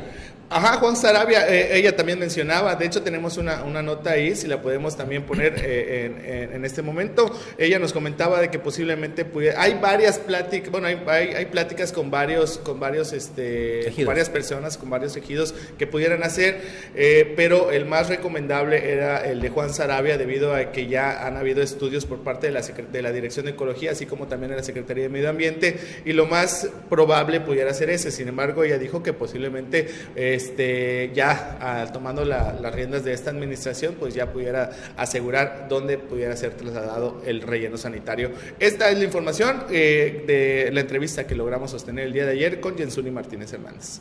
[0.50, 4.62] Ajá, Juan Sarabia, eh, ella también mencionaba, de hecho tenemos una, nota ahí, si la
[4.62, 7.30] podemos también poner eh, en, este momento.
[7.58, 10.98] Ella nos comentaba de que posiblemente pudiera, hay varias pláticas, bueno, hay,
[11.36, 16.62] hay, pláticas con varios, con varios, este, varias personas, con varios ejidos que pudieran hacer,
[16.96, 21.36] eh, pero el más recomendable era el de Juan Sarabia, debido a que ya han
[21.36, 24.56] habido estudios por parte de la, de la Dirección de Ecología, así como también de
[24.56, 28.12] la Secretaría de Medio Ambiente, y lo más probable pudiera ser ese.
[28.12, 29.90] Sin embargo, ella dijo que posiblemente
[30.38, 36.36] este, ya ah, tomando las riendas de esta administración, pues ya pudiera asegurar dónde pudiera
[36.38, 38.32] ser trasladado el relleno sanitario.
[38.60, 42.60] Esta es la información eh, de la entrevista que logramos sostener el día de ayer
[42.60, 44.00] con Jensuni Martínez Hernández.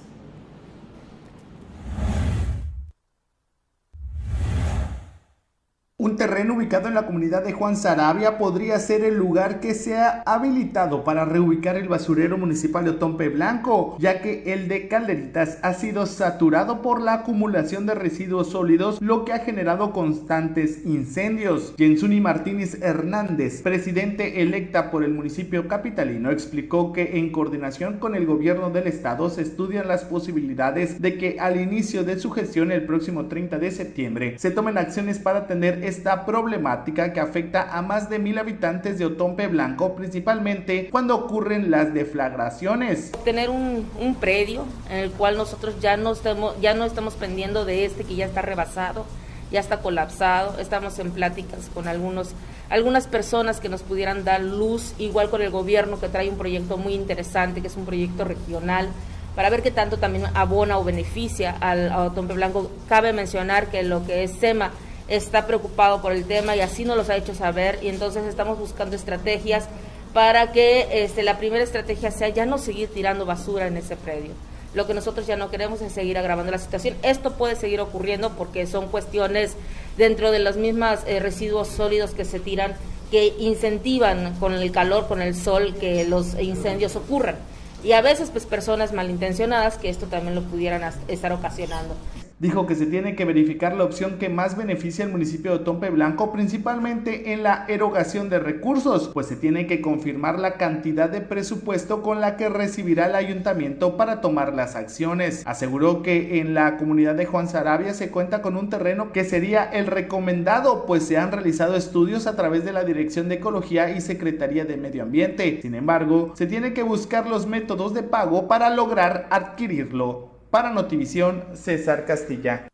[5.99, 10.23] Un terreno ubicado en la comunidad de Juan Sarabia podría ser el lugar que sea
[10.27, 15.73] habilitado para reubicar el basurero municipal de Otompe Blanco, ya que el de Calderitas ha
[15.73, 21.73] sido saturado por la acumulación de residuos sólidos, lo que ha generado constantes incendios.
[21.79, 28.27] Jensuni Martínez Hernández, presidente electa por el municipio capitalino, explicó que en coordinación con el
[28.27, 32.85] gobierno del estado se estudian las posibilidades de que al inicio de su gestión el
[32.85, 38.11] próximo 30 de septiembre se tomen acciones para atender esta problemática que afecta a más
[38.11, 43.12] de mil habitantes de Otompe Blanco, principalmente cuando ocurren las deflagraciones.
[43.25, 47.64] Tener un, un predio en el cual nosotros ya no, estamos, ya no estamos pendiendo
[47.64, 49.07] de este que ya está rebasado,
[49.53, 52.35] ya está colapsado, estamos en pláticas con algunos
[52.68, 56.77] algunas personas que nos pudieran dar luz, igual con el gobierno que trae un proyecto
[56.77, 58.88] muy interesante, que es un proyecto regional,
[59.37, 62.70] para ver qué tanto también abona o beneficia al, a Otompe Blanco.
[62.88, 64.72] Cabe mencionar que lo que es SEMA
[65.09, 68.59] está preocupado por el tema y así nos los ha hecho saber y entonces estamos
[68.59, 69.69] buscando estrategias
[70.12, 74.33] para que este, la primera estrategia sea ya no seguir tirando basura en ese predio.
[74.75, 76.97] Lo que nosotros ya no queremos es seguir agravando la situación.
[77.03, 79.57] Esto puede seguir ocurriendo porque son cuestiones
[79.97, 82.75] dentro de los mismos eh, residuos sólidos que se tiran
[83.11, 87.37] que incentivan con el calor, con el sol, que los incendios ocurran.
[87.85, 91.95] Y a veces, pues, personas malintencionadas que esto también lo pudieran estar ocasionando.
[92.38, 95.88] Dijo que se tiene que verificar la opción que más beneficia al municipio de Tompe
[95.88, 101.22] Blanco, principalmente en la erogación de recursos, pues se tiene que confirmar la cantidad de
[101.22, 105.44] presupuesto con la que recibirá el ayuntamiento para tomar las acciones.
[105.46, 109.64] Aseguró que en la comunidad de Juan Sarabia se cuenta con un terreno que sería
[109.64, 114.03] el recomendado, pues se han realizado estudios a través de la Dirección de Ecología y
[114.03, 115.61] Secretaría de Medio Ambiente.
[115.62, 120.36] Sin embargo, se tiene que buscar los métodos de pago para lograr adquirirlo.
[120.51, 122.69] Para Notivisión, César Castilla.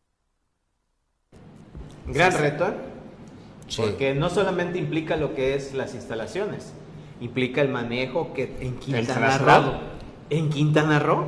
[2.07, 2.73] Gran reto, ¿eh?
[3.77, 6.73] porque no solamente implica lo que es las instalaciones,
[7.21, 9.73] implica el manejo que en Quintana Roo,
[10.29, 11.25] en Quintana Roo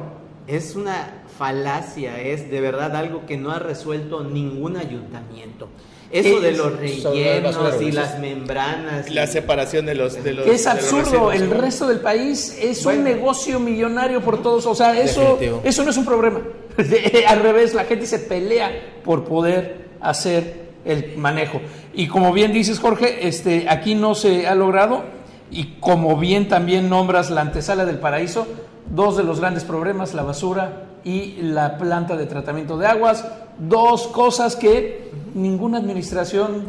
[0.48, 5.70] es una falacia, es de verdad algo que no ha resuelto ningún ayuntamiento.
[6.12, 9.10] Eso de los rellenos y las membranas.
[9.10, 10.24] La separación de los...
[10.24, 11.32] De los es absurdo.
[11.32, 14.66] el resto del país es un negocio millonario por todos.
[14.66, 16.42] O sea, eso, eso no es un problema.
[17.28, 18.72] Al revés, la gente se pelea
[19.04, 21.60] por poder hacer el manejo.
[21.94, 25.04] Y como bien dices, Jorge, este, aquí no se ha logrado.
[25.52, 28.48] Y como bien también nombras la antesala del paraíso,
[28.90, 33.26] dos de los grandes problemas, la basura y la planta de tratamiento de aguas,
[33.60, 36.66] dos cosas que ninguna administración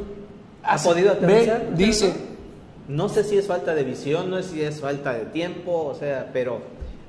[0.63, 1.75] ha podido atender.
[1.77, 2.13] dice.
[2.89, 5.95] No sé si es falta de visión, no sé si es falta de tiempo, o
[5.97, 6.61] sea, pero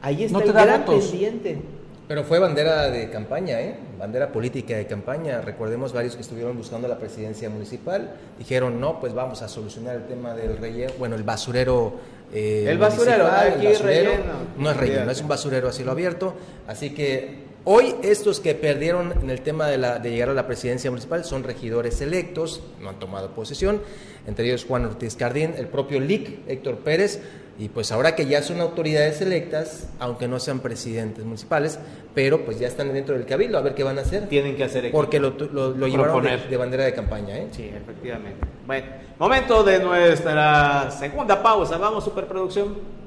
[0.01, 1.61] ahí está no el gran pendiente.
[2.07, 3.75] Pero fue bandera de campaña, ¿eh?
[3.99, 5.41] Bandera política de campaña.
[5.41, 8.13] Recordemos varios que estuvieron buscando la presidencia municipal.
[8.39, 11.95] Dijeron, no, pues vamos a solucionar el tema del relleno, bueno, el basurero.
[12.33, 14.33] Eh, el basurero, aquí relleno.
[14.57, 16.33] No es relleno, es un basurero a cielo abierto.
[16.65, 20.47] Así que Hoy estos que perdieron en el tema de, la, de, llegar a la
[20.47, 23.81] presidencia municipal son regidores electos, no han tomado posesión,
[24.25, 27.21] entre ellos Juan Ortiz Cardín, el propio LIC, Héctor Pérez,
[27.59, 31.77] y pues ahora que ya son autoridades electas, aunque no sean presidentes municipales,
[32.15, 34.29] pero pues ya están dentro del cabildo, a ver qué van a hacer.
[34.29, 34.97] Tienen que hacer equipo.
[34.97, 37.49] Porque lo, lo, llevaron de, bandera de campaña, ¿eh?
[37.51, 38.47] Sí, efectivamente.
[38.65, 38.87] Bueno,
[39.19, 41.77] momento de nuestra segunda pausa.
[41.77, 43.06] Vamos, superproducción.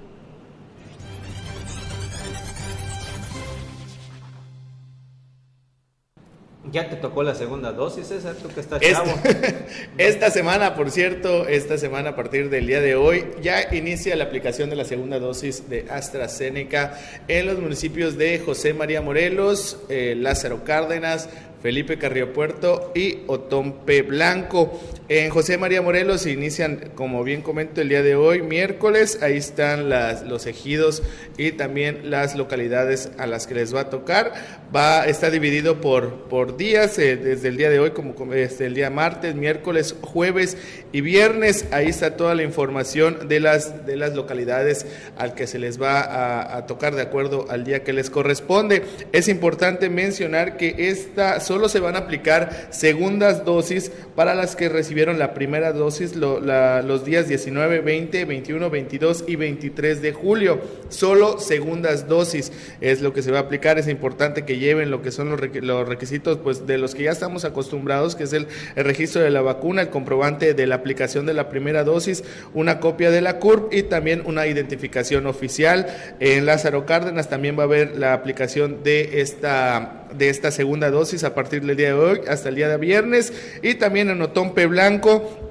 [6.72, 9.12] Ya te tocó la segunda dosis, ¿es tú que estás chavo.
[9.98, 14.24] Esta, semana, por cierto, esta semana a partir del día de hoy, ya inicia la
[14.24, 20.14] aplicación de la segunda dosis de AstraZeneca en los municipios de José María Morelos, eh,
[20.16, 21.28] Lázaro Cárdenas,
[21.62, 24.80] Felipe Carrillo Puerto y Otompe Blanco.
[25.08, 29.18] En José María Morelos se inician, como bien comento, el día de hoy, miércoles.
[29.22, 31.02] Ahí están los ejidos
[31.36, 34.32] y también las localidades a las que les va a tocar.
[34.74, 38.74] Va, está dividido por, por días, eh, desde el día de hoy, como desde el
[38.74, 40.56] día martes, miércoles, jueves
[40.92, 41.66] y viernes.
[41.72, 44.86] Ahí está toda la información de las, de las localidades
[45.18, 48.84] al que se les va a, a tocar de acuerdo al día que les corresponde.
[49.12, 54.68] Es importante mencionar que esta solo se van a aplicar segundas dosis para las que
[54.68, 60.60] recibieron la primera dosis los días 19, 20, 21, 22 y 23 de julio.
[60.90, 63.80] Solo segundas dosis es lo que se va a aplicar.
[63.80, 67.44] Es importante que lleven lo que son los, requisitos pues, de los que ya estamos
[67.44, 71.48] acostumbrados, que es el, registro de la vacuna, el comprobante de la aplicación de la
[71.48, 72.22] primera dosis,
[72.54, 75.88] una copia de la CURP y también una identificación oficial.
[76.20, 81.24] En Lázaro Cárdenas también va a haber la aplicación de esta de esta segunda dosis
[81.40, 83.32] partir del día de hoy hasta el día de viernes.
[83.62, 85.49] Y también en Otompe Blanco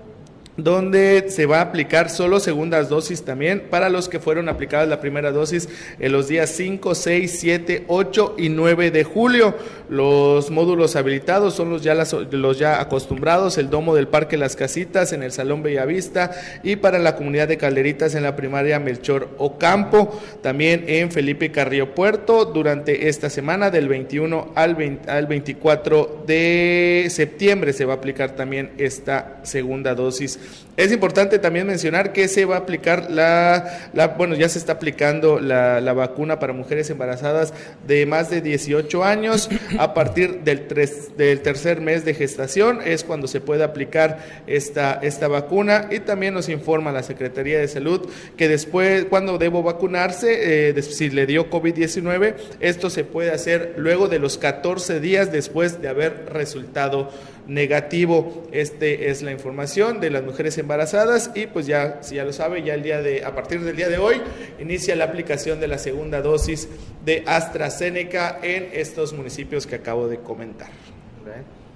[0.64, 5.02] donde se va a aplicar solo segundas dosis también para los que fueron aplicadas la
[5.02, 5.70] primera dosis
[6.00, 9.56] en los días 5, 6, 7, 8 y 9 de julio.
[9.90, 15.14] Los módulos habilitados son los ya, los ya acostumbrados, el domo del Parque Las Casitas
[15.14, 16.32] en el Salón Bellavista
[16.64, 21.94] y para la comunidad de Calderitas en la primaria Melchor Ocampo, también en Felipe Carrillo
[21.96, 28.36] Puerto durante esta semana del 21 al, al 24 de septiembre se va a aplicar
[28.36, 30.40] también esta segunda dosis
[30.80, 33.82] es importante también mencionar que se va a aplicar la,
[34.18, 37.54] bueno, ya se está aplicando la, vacuna para mujeres embarazadas
[37.86, 40.70] de más de 18 años a partir del,
[41.18, 45.90] del tercer mes de gestación, es cuando se puede aplicar esta, esta vacuna.
[45.92, 48.08] Y también nos informa la Secretaría de Salud
[48.38, 54.08] que después, cuando debo vacunarse, eh, si le dio COVID-19, esto se puede hacer luego
[54.08, 57.12] de los 14 días después de haber resultado
[57.50, 58.44] negativo.
[58.52, 62.64] Este es la información de las mujeres embarazadas y pues ya, si ya lo sabe,
[62.64, 64.22] ya el día de, a partir del día de hoy
[64.60, 66.70] inicia la aplicación de la segunda dosis
[67.04, 70.70] de AstraZeneca en estos municipios que acabo de comentar.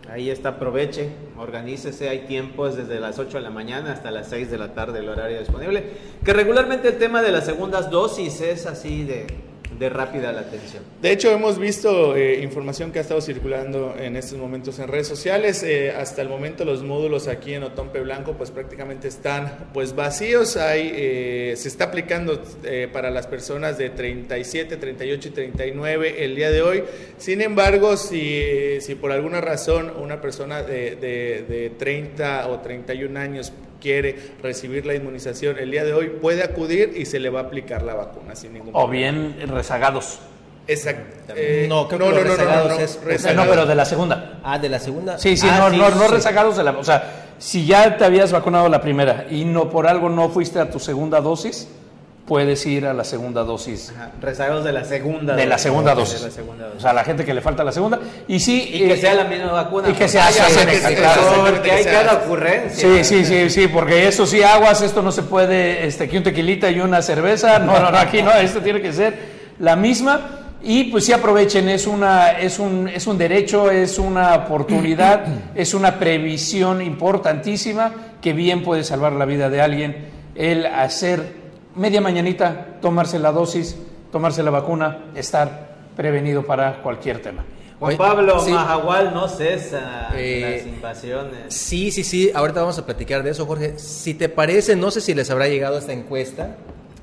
[0.10, 4.52] Ahí está, aproveche, organícese, hay tiempos desde las 8 de la mañana hasta las 6
[4.52, 5.84] de la tarde el horario disponible.
[6.24, 9.26] Que regularmente el tema de las segundas dosis es así de
[9.80, 10.84] de rápida la atención.
[11.02, 15.08] De hecho, hemos visto eh, información que ha estado circulando en estos momentos en redes
[15.08, 15.64] sociales.
[15.64, 20.58] Eh, hasta el momento los módulos aquí en Otompe Blanco pues prácticamente están pues vacíos.
[20.58, 22.42] Hay, eh, se está aplicando
[22.92, 26.84] para las personas de 37, 38 y 39 el día de hoy.
[27.18, 33.54] Sin embargo, si, si por alguna razón una persona de, de 30 o 31 años
[33.84, 37.44] quiere recibir la inmunización el día de hoy, puede acudir y se le va a
[37.44, 38.88] aplicar la vacuna sin ningún problema.
[38.88, 40.20] O bien rezagados.
[40.66, 41.34] Exacto.
[41.36, 43.46] Eh, no, creo no, que no, rezagados es rezagados.
[43.46, 44.40] no, pero de la segunda.
[44.44, 45.20] Ah, de la segunda.
[45.20, 48.32] Sí, sí, ah, no, no, no rezagados de la, o sea, si ya te habías
[48.32, 51.68] vacunado la primera y no por algo no fuiste a tu segunda dosis,
[52.26, 53.94] puedes ir a la segunda dosis.
[54.22, 55.36] Rezagados de la segunda.
[55.36, 56.26] De la segunda dosis.
[56.76, 58.00] O sea, la gente que le falta la segunda.
[58.28, 58.70] Y sí.
[58.74, 59.90] Y que sea la misma vacuna.
[59.90, 61.46] Y que sea claro.
[61.50, 63.04] Porque hay cada ocurrencia.
[63.04, 66.24] Sí, sí, sí, sí, porque eso sí, aguas, esto no se puede, este, que un
[66.24, 67.60] tequilita y una cerveza.
[67.60, 69.18] No, no, no, aquí no, esto tiene que ser
[69.60, 70.40] la misma.
[70.66, 75.74] Y pues sí aprovechen, es, una, es, un, es un derecho, es una oportunidad, es
[75.74, 81.43] una previsión importantísima que bien puede salvar la vida de alguien el hacer
[81.76, 83.76] media mañanita, tomarse la dosis,
[84.12, 87.44] tomarse la vacuna, estar prevenido para cualquier tema.
[87.80, 91.54] Juan Pablo, Mahahual no cesa eh, las invasiones.
[91.54, 93.78] Sí, sí, sí, ahorita vamos a platicar de eso, Jorge.
[93.78, 96.56] Si te parece, no sé si les habrá llegado esta encuesta.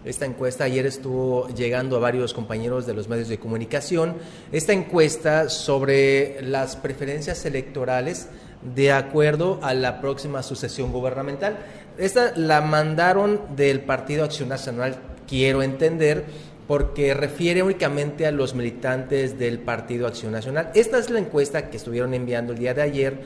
[0.03, 4.17] Esta encuesta ayer estuvo llegando a varios compañeros de los medios de comunicación.
[4.51, 8.29] Esta encuesta sobre las preferencias electorales
[8.63, 11.59] de acuerdo a la próxima sucesión gubernamental.
[12.01, 14.97] Esta la mandaron del Partido Acción Nacional,
[15.29, 16.25] quiero entender,
[16.67, 20.71] porque refiere únicamente a los militantes del Partido Acción Nacional.
[20.75, 23.21] Esta es la encuesta que estuvieron enviando el día de ayer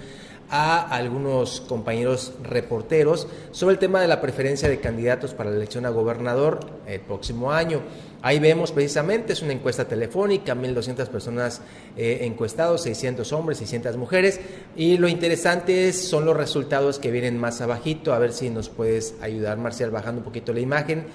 [0.57, 5.85] a algunos compañeros reporteros sobre el tema de la preferencia de candidatos para la elección
[5.85, 7.81] a gobernador el próximo año.
[8.23, 11.61] Ahí vemos precisamente, es una encuesta telefónica, 1.200 personas
[11.97, 14.39] eh, encuestados, 600 hombres, 600 mujeres.
[14.77, 18.15] Y lo interesante es, son los resultados que vienen más abajito.
[18.15, 21.07] A ver si nos puedes ayudar, Marcial, bajando un poquito la imagen.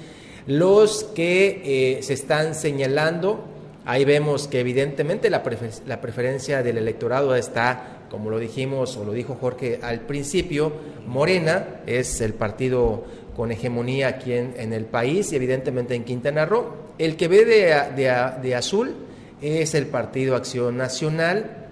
[0.48, 3.46] Los que eh, se están señalando,
[3.86, 5.42] ahí vemos que evidentemente la,
[5.88, 10.72] la preferencia del electorado está, como lo dijimos o lo dijo Jorge al principio,
[11.08, 13.04] Morena es el partido
[13.36, 16.74] con hegemonía aquí en, el país y evidentemente en Quintana Roo.
[16.98, 18.96] El que ve de, azul
[19.42, 21.70] es el Partido Acción Nacional,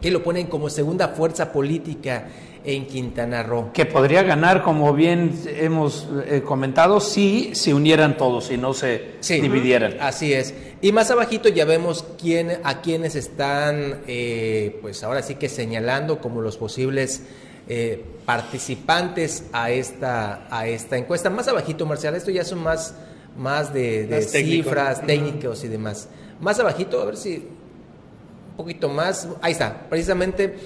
[0.00, 2.28] que lo ponen como segunda fuerza política
[2.64, 3.72] en Quintana Roo.
[3.72, 9.16] Que podría ganar, como bien hemos eh, comentado, si se unieran todos y no se
[9.20, 9.96] dividieran.
[10.00, 10.54] Así es.
[10.80, 16.20] Y más abajito ya vemos quién, a quienes están, eh, pues ahora sí que señalando
[16.20, 17.22] como los posibles
[17.68, 21.30] eh, participantes a esta, a esta encuesta.
[21.30, 22.94] Más abajito, Marcial, esto ya son más,
[23.36, 26.08] más de, cifras, técnicos y demás.
[26.40, 27.48] Más abajito, a ver si
[28.50, 29.28] un poquito más.
[29.42, 30.56] Ahí está, precisamente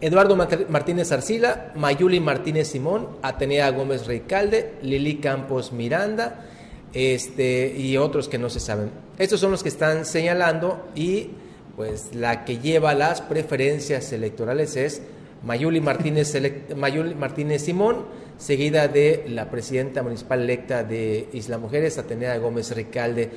[0.00, 6.44] Eduardo Martínez Arcila, Mayuli Martínez Simón, Atenea Gómez Reicalde, Lili Campos Miranda
[6.92, 8.90] este, y otros que no se saben.
[9.18, 11.30] Estos son los que están señalando y
[11.74, 15.02] pues la que lleva las preferencias electorales es
[15.42, 16.36] Mayuli Martínez,
[16.76, 18.04] Mayuli Martínez Simón,
[18.36, 23.30] seguida de la presidenta municipal electa de Isla Mujeres, Atenea Gómez Ricalde.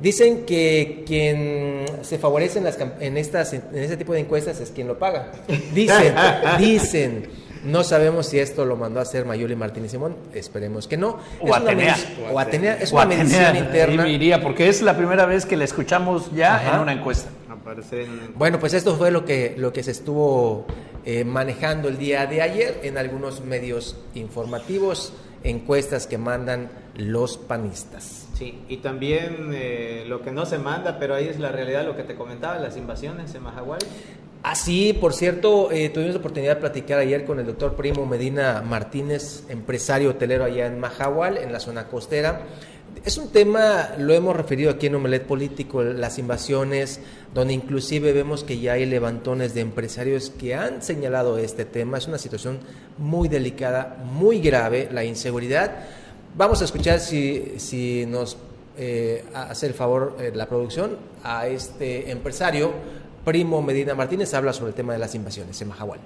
[0.00, 4.70] Dicen que quien se favorece en, las, en, estas, en este tipo de encuestas es
[4.70, 5.32] quien lo paga.
[5.72, 6.14] Dicen,
[6.58, 7.46] dicen.
[7.64, 11.18] No sabemos si esto lo mandó a hacer Mayuli Martínez Simón, esperemos que no.
[11.40, 11.96] O Atenea.
[12.32, 14.08] O Atenea, es una medición interna.
[14.08, 17.28] Iría, porque es la primera vez que la escuchamos ya en una encuesta.
[18.36, 20.66] Bueno, pues esto fue lo que, lo que se estuvo
[21.04, 28.25] eh, manejando el día de ayer en algunos medios informativos, encuestas que mandan los panistas.
[28.36, 31.96] Sí, y también eh, lo que no se manda, pero ahí es la realidad, lo
[31.96, 33.78] que te comentaba, las invasiones en Mahahual.
[34.42, 38.04] Ah, sí, por cierto, eh, tuvimos la oportunidad de platicar ayer con el doctor Primo
[38.04, 42.42] Medina Martínez, empresario hotelero allá en Mahahual, en la zona costera.
[43.06, 47.00] Es un tema, lo hemos referido aquí en Omelet Político, las invasiones,
[47.32, 51.96] donde inclusive vemos que ya hay levantones de empresarios que han señalado este tema.
[51.96, 52.58] Es una situación
[52.98, 55.86] muy delicada, muy grave, la inseguridad.
[56.36, 58.36] Vamos a escuchar si, si nos
[58.76, 62.74] eh, hace el favor eh, la producción a este empresario
[63.24, 65.98] Primo Medina Martínez habla sobre el tema de las invasiones en Mahahual.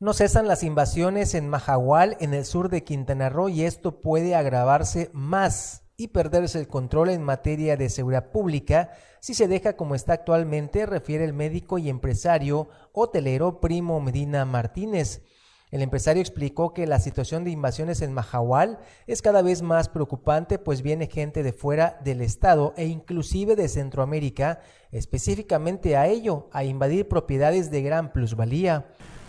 [0.00, 4.34] No cesan las invasiones en Mahahual, en el sur de Quintana Roo, y esto puede
[4.34, 9.96] agravarse más y perderse el control en materia de seguridad pública si se deja como
[9.96, 15.22] está actualmente, refiere el médico y empresario hotelero Primo Medina Martínez.
[15.72, 18.78] El empresario explicó que la situación de invasiones en Mahahual
[19.08, 23.68] es cada vez más preocupante, pues viene gente de fuera del estado e inclusive de
[23.68, 24.60] Centroamérica,
[24.92, 28.86] específicamente a ello, a invadir propiedades de gran plusvalía.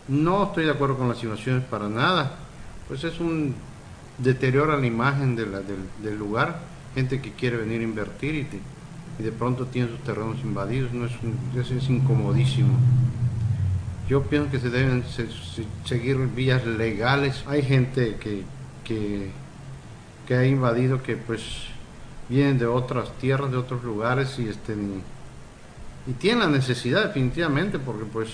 [0.07, 2.35] No estoy de acuerdo con las invasiones para nada,
[2.87, 3.55] pues es un
[4.19, 6.61] deterioro a la imagen del, lugar,
[6.95, 11.71] gente que quiere venir a invertir y, de pronto tiene sus terrenos invadidos, no es,
[11.71, 12.77] es incomodísimo.
[14.07, 15.03] Yo pienso que se deben
[15.85, 17.43] seguir vías legales.
[17.47, 18.43] Hay gente que,
[20.27, 21.43] que, ha invadido que pues
[22.27, 24.75] vienen de otras tierras, de otros lugares y este
[26.07, 28.29] y tienen la necesidad definitivamente porque pues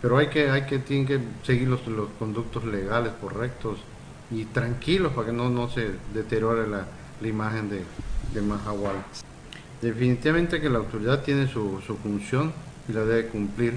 [0.00, 3.78] pero hay que hay que tienen que seguir los, los conductos legales correctos
[4.32, 6.86] y tranquilos para que no, no se deteriore la,
[7.22, 7.82] imagen de,
[8.34, 8.96] de Mahahual.
[9.80, 12.52] Definitivamente que la autoridad tiene su, su función
[12.88, 13.74] y la debe cumplir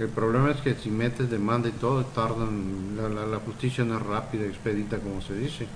[0.00, 4.46] el problema es que si metes demanda y todo, tardan, la, justicia no es rápida,
[4.46, 5.66] expedita, como se dice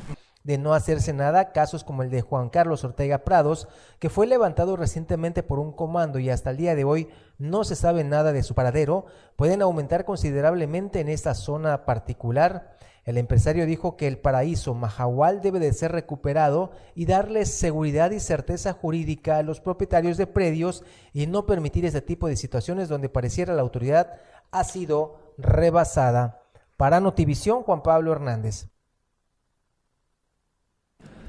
[0.44, 3.66] de no hacerse nada, casos como el de Juan Carlos Ortega Prados,
[3.98, 7.08] que fue levantado recientemente por un comando y hasta el día de hoy
[7.38, 9.06] no se sabe nada de su paradero,
[9.36, 12.76] pueden aumentar considerablemente en esta zona particular.
[13.04, 18.20] El empresario dijo que el paraíso Mahahual debe de ser recuperado y darle seguridad y
[18.20, 23.10] certeza jurídica a los propietarios de predios y no permitir este tipo de situaciones donde
[23.10, 26.40] pareciera la autoridad ha sido rebasada.
[26.78, 28.68] Para Notivisión, Juan Pablo Hernández.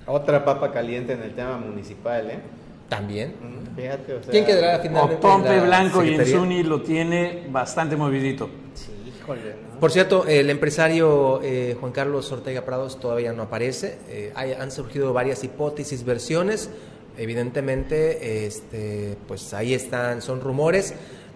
[0.08, 2.40] Otra papa caliente en el tema municipal, ¿eh?
[2.88, 3.36] También.
[3.76, 5.18] Fíjate, ¿Quién quedará finalmente?
[5.18, 8.50] Pompe Blanco y Enzuni lo tiene bastante movidito.
[8.74, 8.95] Sí,
[9.26, 9.42] híjole.
[9.80, 13.98] Por cierto, el empresario eh, Juan Carlos Ortega Prados todavía no aparece.
[14.08, 16.70] Eh, han surgido varias hipótesis, versiones.
[17.18, 20.94] Evidentemente, este, pues ahí están, son rumores,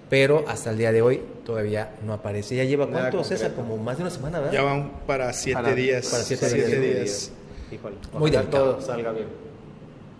[0.09, 2.55] pero hasta el día de hoy todavía no aparece.
[2.55, 3.53] ¿Ya lleva cuánto, César?
[3.53, 4.53] Como más de una semana, ¿verdad?
[4.53, 6.07] Ya van para siete días.
[6.07, 7.31] Para siete, días.
[7.71, 9.27] Híjole, Muy todo salga bien.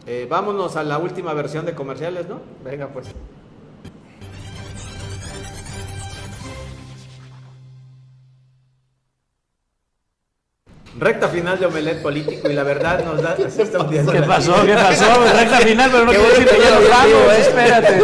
[0.07, 2.39] Eh, vámonos a la última versión de comerciales, ¿no?
[2.63, 3.07] Venga, pues.
[10.99, 13.35] Recta final de Omelet Político y la verdad nos da...
[13.35, 14.65] ¿Qué pasó?
[14.65, 15.23] ¿Qué pasó?
[15.33, 18.03] Recta final, pero no quiero decir que ya nos vamos, espérate.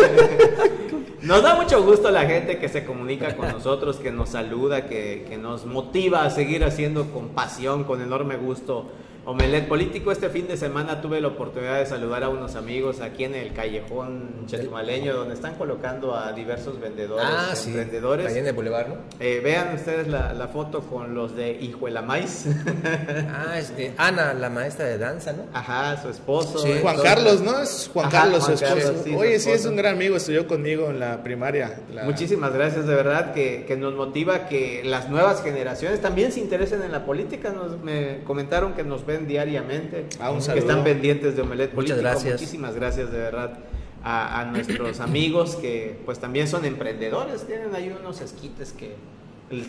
[1.21, 5.25] Nos da mucho gusto la gente que se comunica con nosotros, que nos saluda, que,
[5.27, 8.91] que nos motiva a seguir haciendo con pasión, con enorme gusto
[9.25, 13.23] Omelet Político, este fin de semana tuve la oportunidad de saludar a unos amigos aquí
[13.23, 18.27] en el callejón chetumaleño, donde están colocando a diversos vendedores, ah, emprendedores.
[18.27, 18.95] ahí en el boulevard, ¿no?
[19.19, 22.45] Eh, vean ustedes la, foto con los de Hijuela Maíz.
[23.33, 25.45] ah, este, Ana, la maestra de danza, ¿no?
[25.53, 26.63] Ajá, su esposo.
[26.83, 27.59] Juan Carlos, ¿no?
[27.59, 28.93] Es Juan Carlos, su esposo.
[29.17, 31.79] Oye, sí, es un gran amigo, estudió conmigo en la primaria.
[32.03, 36.83] Muchísimas gracias, de verdad, que, que, nos motiva que las nuevas generaciones también se interesen
[36.83, 37.51] en la política.
[37.51, 42.33] Nos, me comentaron que nos ven diariamente, ah, que están pendientes de Omelet Muchas gracias.
[42.33, 43.59] Muchísimas gracias de verdad
[44.05, 48.95] a, nuestros amigos que pues también son emprendedores, tienen ahí unos esquites que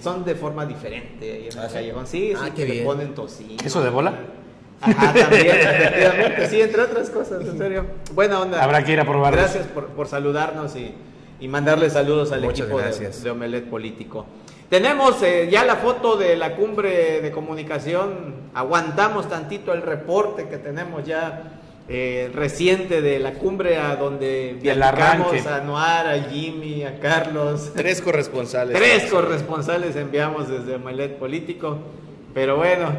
[0.03, 2.07] son de forma diferente ahí en el ah, callejón.
[2.07, 3.57] Sí, ah, que le ponen tocino.
[3.65, 4.15] ¿Eso de bola?
[4.81, 7.87] Ajá, también, efectivamente, sí, entre otras cosas, en serio.
[8.15, 8.63] Buena onda.
[8.63, 9.35] Habrá que ir a probar.
[9.35, 10.93] Gracias por, por saludarnos y,
[11.41, 14.27] y mandarle saludos al equipo de, de Omelet Político.
[14.69, 20.59] Tenemos eh, ya la foto de la cumbre de comunicación, aguantamos tantito el reporte que
[20.59, 26.99] tenemos ya eh, reciente de la cumbre a donde viajamos a Noar, a Jimmy, a
[26.99, 27.71] Carlos.
[27.77, 28.77] Tres corresponsales.
[28.77, 31.79] Tres corresponsales enviamos desde Malet Político.
[32.35, 32.91] Pero bueno,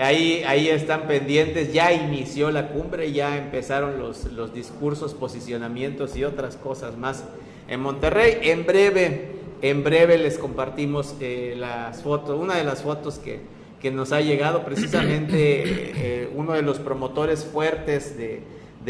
[0.00, 1.72] ahí, ahí están pendientes.
[1.72, 7.22] Ya inició la cumbre, ya empezaron los, los discursos, posicionamientos y otras cosas más
[7.68, 8.38] en Monterrey.
[8.42, 13.40] En breve, en breve les compartimos eh, las fotos, una de las fotos que
[13.82, 18.44] que nos ha llegado precisamente eh, uno de los promotores fuertes de,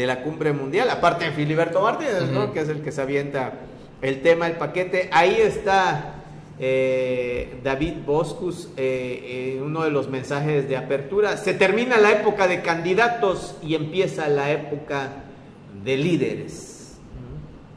[0.05, 2.13] la cumbre mundial, aparte de Filiberto Martínez,
[2.53, 3.53] que es el que se avienta
[4.03, 5.09] el tema, el paquete.
[5.11, 6.23] Ahí está
[6.59, 11.37] eh, David Boscus, eh, uno de los mensajes de apertura.
[11.37, 15.09] Se termina la época de candidatos y empieza la época
[15.83, 16.97] de líderes.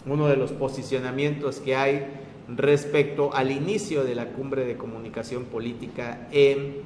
[0.05, 2.07] Uno de los posicionamientos que hay
[2.49, 6.83] respecto al inicio de la cumbre de comunicación política en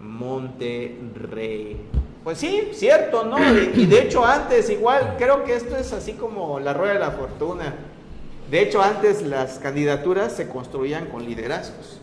[0.00, 1.76] Monterrey.
[2.24, 3.36] Pues sí, cierto, ¿no?
[3.74, 7.10] Y, de hecho antes igual, creo que esto es así como la rueda de la
[7.10, 7.74] fortuna.
[8.50, 12.00] De hecho antes las candidaturas se construían con liderazgos.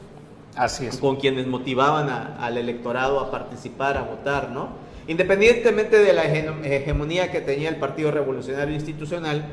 [0.56, 0.98] Así es.
[0.98, 4.70] Con quienes motivaban al electorado a participar, a votar, ¿no?
[5.08, 9.46] Independientemente de la hegemonía que tenía el Partido Revolucionario Institucional,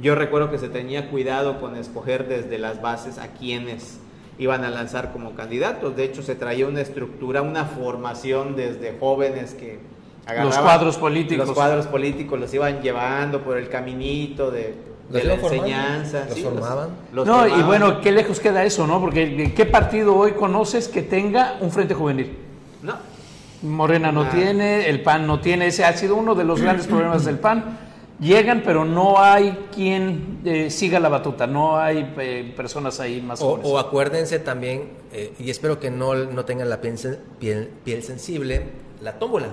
[0.00, 3.98] yo recuerdo que se tenía cuidado con escoger desde las bases a quienes
[4.38, 5.96] iban a lanzar como candidatos.
[5.96, 9.78] De hecho, se traía una estructura, una formación desde jóvenes que
[10.26, 11.46] agarraban los cuadros políticos.
[11.46, 14.74] Los cuadros políticos los iban llevando por el caminito de,
[15.10, 16.26] la enseñanza.
[16.28, 16.90] ¿Los formaban?
[17.12, 19.00] no, y bueno, qué lejos queda eso, ¿no?
[19.00, 22.36] Porque ¿qué partido hoy conoces que tenga un frente juvenil?
[22.82, 22.94] No.
[23.62, 27.24] Morena no tiene, el PAN no tiene, ese ha sido uno de los grandes problemas
[27.24, 27.85] del PAN
[28.20, 33.40] llegan, pero no hay quien eh, siga la batuta, no hay eh, personas ahí más
[33.42, 38.66] o, o acuérdense también, eh, y espero que no, no tengan la piel, piel, sensible,
[39.02, 39.48] la tómbola.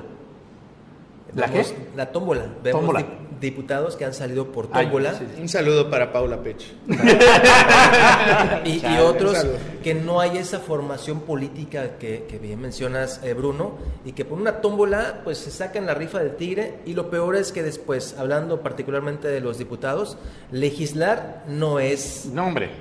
[1.35, 1.65] ¿La qué?
[1.95, 2.45] La tómbola.
[2.63, 3.05] tómbola
[3.43, 5.13] diputados que han salido por tómbola.
[5.39, 6.63] Un saludo para Paula Pech.
[8.65, 9.45] y, otros
[9.83, 13.73] que no hay esa formación política que, bien mencionas, eh, Bruno,
[14.05, 17.35] y que por una tómbola pues se sacan la rifa del tigre y lo peor
[17.35, 20.17] es que después, hablando particularmente de los diputados,
[20.51, 22.29] legislar no es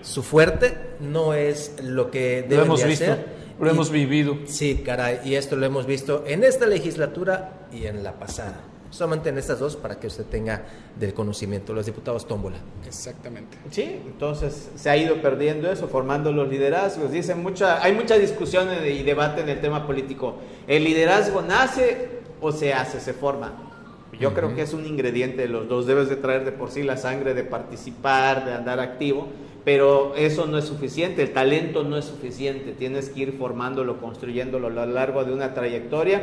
[0.02, 3.16] su fuerte, no es lo que deben lo hemos visto.
[3.60, 4.38] Lo hemos vivido.
[4.46, 8.62] Sí, caray, y esto lo hemos visto en esta legislatura y en la pasada
[8.92, 10.62] solamente en estas dos para que usted tenga
[10.98, 12.58] del conocimiento, los diputados tómbola.
[12.86, 13.56] Exactamente.
[13.70, 17.10] Sí, entonces se ha ido perdiendo eso, formando los liderazgos.
[17.10, 20.36] Dicen mucha, hay mucha discusión y debate en el tema político.
[20.68, 23.70] ¿El liderazgo nace o se hace, se forma?
[24.20, 25.86] Yo creo que es un ingrediente de los dos.
[25.86, 29.26] Debes de traer de por sí la sangre de participar, de andar activo,
[29.64, 31.22] pero eso no es suficiente.
[31.22, 32.72] El talento no es suficiente.
[32.72, 36.22] Tienes que ir formándolo, construyéndolo a lo largo de una trayectoria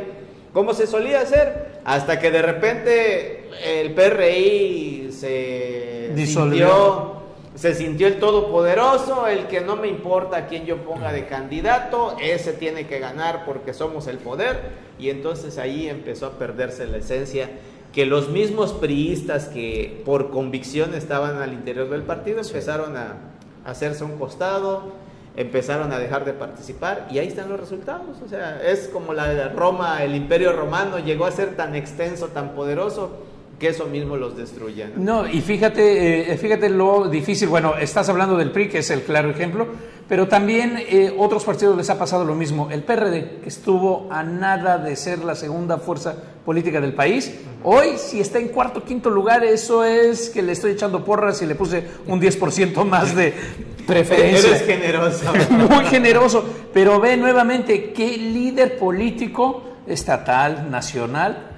[0.52, 7.14] como se solía hacer, hasta que de repente el PRI se sintió,
[7.54, 12.16] se sintió el todopoderoso, el que no me importa a quién yo ponga de candidato,
[12.20, 14.60] ese tiene que ganar porque somos el poder,
[14.98, 17.50] y entonces ahí empezó a perderse la esencia
[17.92, 23.16] que los mismos priistas que por convicción estaban al interior del partido empezaron a
[23.64, 24.92] hacerse un costado,
[25.36, 28.16] empezaron a dejar de participar y ahí están los resultados.
[28.24, 32.50] O sea, es como la Roma, el imperio romano llegó a ser tan extenso, tan
[32.54, 33.29] poderoso
[33.60, 34.86] que eso mismo los destruye.
[34.96, 39.02] No, y fíjate, eh, fíjate lo difícil, bueno, estás hablando del PRI, que es el
[39.02, 39.68] claro ejemplo,
[40.08, 42.70] pero también eh, otros partidos les ha pasado lo mismo.
[42.70, 47.98] El PRD, que estuvo a nada de ser la segunda fuerza política del país, hoy
[47.98, 51.54] si está en cuarto, quinto lugar, eso es que le estoy echando porras y le
[51.54, 53.34] puse un 10% más de
[53.86, 54.48] preferencia.
[54.48, 55.32] Eres generoso.
[55.50, 61.50] Muy generoso, pero ve nuevamente qué líder político estatal, nacional,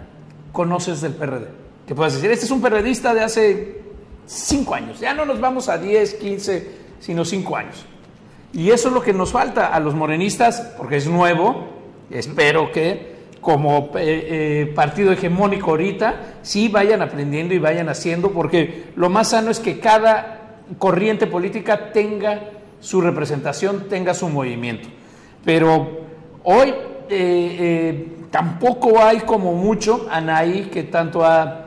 [0.51, 1.62] conoces del PRD
[1.93, 3.83] que puedas decir, este es un periodista de hace
[4.25, 6.71] cinco años, ya no nos vamos a 10, 15,
[7.01, 7.85] sino cinco años.
[8.55, 11.67] Y eso es lo que nos falta a los morenistas, porque es nuevo,
[12.11, 13.13] espero que
[13.43, 19.31] como eh, eh, partido hegemónico ahorita, sí vayan aprendiendo y vayan haciendo, porque lo más
[19.31, 24.89] sano es que cada corriente política tenga su representación, tenga su movimiento.
[25.45, 26.07] Pero
[26.45, 26.73] hoy
[27.11, 31.62] eh, tampoco hay como mucho, Anaí, que tanto ha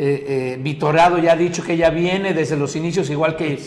[0.00, 3.58] eh, eh, Vitorado ya ha dicho que ella viene desde los inicios, igual que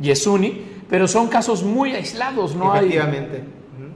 [0.00, 2.96] Yesuni, pero son casos muy aislados, no hay,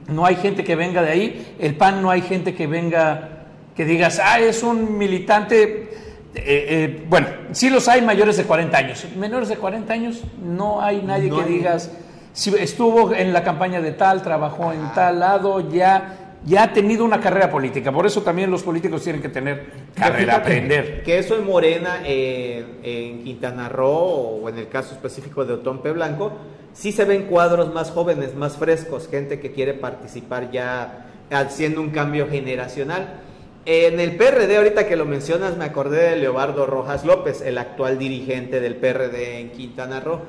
[0.09, 3.85] no hay gente que venga de ahí, el PAN no hay gente que venga, que
[3.85, 5.89] digas, ah, es un militante,
[6.35, 11.01] eh, bueno, sí los hay mayores de 40 años, menores de 40 años no hay
[11.01, 11.91] nadie que digas,
[12.33, 17.03] si estuvo en la campaña de tal, trabajó en tal lado, ya ya ha tenido
[17.03, 17.91] una carrera política.
[17.91, 19.65] Por eso también los políticos tienen que tener
[19.95, 21.03] carrera, aprender.
[21.03, 25.91] Que eso en Morena, eh, en Quintana Roo o en el caso específico de Otompe
[25.91, 26.33] Blanco,
[26.73, 31.89] sí se ven cuadros más jóvenes, más frescos, gente que quiere participar ya haciendo un
[31.89, 33.21] cambio generacional.
[33.65, 37.97] En el PRD, ahorita que lo mencionas, me acordé de Leobardo Rojas López, el actual
[37.97, 40.21] dirigente del PRD en Quintana Roo.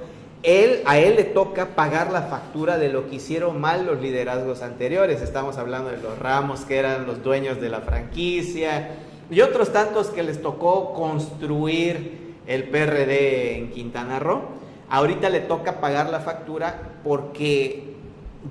[0.46, 4.62] Él, a él le toca pagar la factura de lo que hicieron mal los liderazgos
[4.62, 5.20] anteriores.
[5.20, 8.90] Estamos hablando de los Ramos, que eran los dueños de la franquicia,
[9.28, 14.42] y otros tantos que les tocó construir el PRD en Quintana Roo.
[14.88, 17.95] Ahorita le toca pagar la factura porque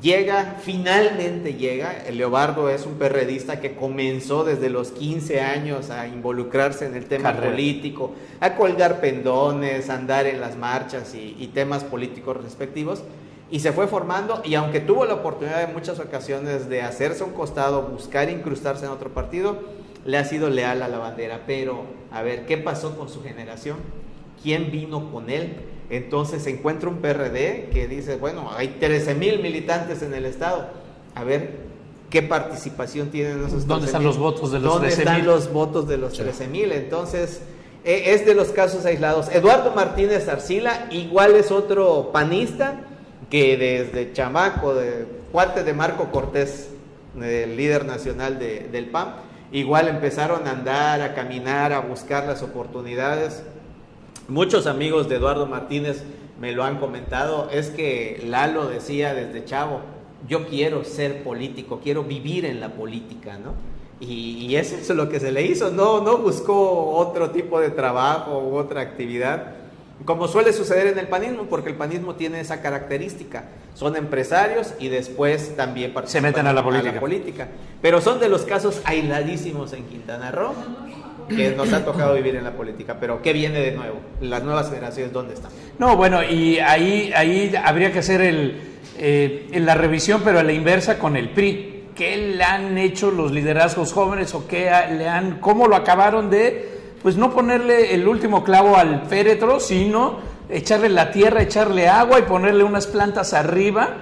[0.02, 6.08] llega, finalmente llega, el Leobardo es un perredista que comenzó desde los 15 años a
[6.08, 11.48] involucrarse en el tema político, a colgar pendones, a andar en las marchas y, y,
[11.48, 13.04] temas políticos respectivos,
[13.52, 17.34] y se fue formando, y aunque tuvo la oportunidad en muchas ocasiones de hacerse un
[17.34, 19.60] costado, buscar incrustarse en otro partido,
[20.06, 23.78] le ha sido leal a la bandera, pero a ver, ¿qué pasó con su generación?
[24.42, 25.75] ¿Quién vino con él?
[25.90, 30.68] Entonces se encuentra un PRD que dice, bueno, hay 13 mil militantes en el Estado.
[31.14, 31.58] A ver,
[32.10, 35.98] ¿qué participación tienen esos ¿Dónde están los votos de los ¿Dónde están los votos de
[35.98, 36.72] los 13 mil?
[36.72, 37.42] Entonces,
[37.84, 39.30] e, es de los casos aislados.
[39.30, 42.82] Eduardo Martínez Arcila, igual es otro panista
[43.30, 46.70] que desde chamaco, de cuate de Marco Cortés,
[47.22, 49.16] el líder nacional de, del PAN,
[49.52, 53.44] igual empezaron a andar, a caminar, a buscar las oportunidades
[54.28, 56.04] Muchos amigos de Eduardo Martínez
[56.42, 59.82] me lo han comentado, es que Lalo decía desde chavo,
[60.28, 63.54] yo quiero ser político, quiero vivir en la política, ¿no?
[64.00, 68.40] Y, eso es lo que se le hizo, no, no buscó otro tipo de trabajo
[68.40, 69.54] u otra actividad,
[70.06, 73.46] como suele suceder en el panismo, porque el panismo tiene esa característica,
[73.76, 76.90] son empresarios y después también se meten a la política.
[76.90, 77.48] A la política.
[77.82, 80.54] Pero son de los casos aisladísimos en Quintana Roo
[81.28, 84.00] que nos ha tocado vivir en la política, pero ¿qué viene de nuevo?
[84.22, 85.52] Las nuevas generaciones, ¿dónde están?
[85.80, 88.62] No, bueno, y ahí, ahí habría que hacer el,
[88.98, 91.72] eh, la revisión, pero a la inversa con el PRI.
[91.96, 96.70] ¿Qué le han hecho los liderazgos jóvenes o qué le han, cómo lo acabaron de,
[97.02, 100.20] pues no ponerle el último clavo al féretro, sino
[100.50, 103.98] echarle la tierra, echarle agua y ponerle unas plantas arriba?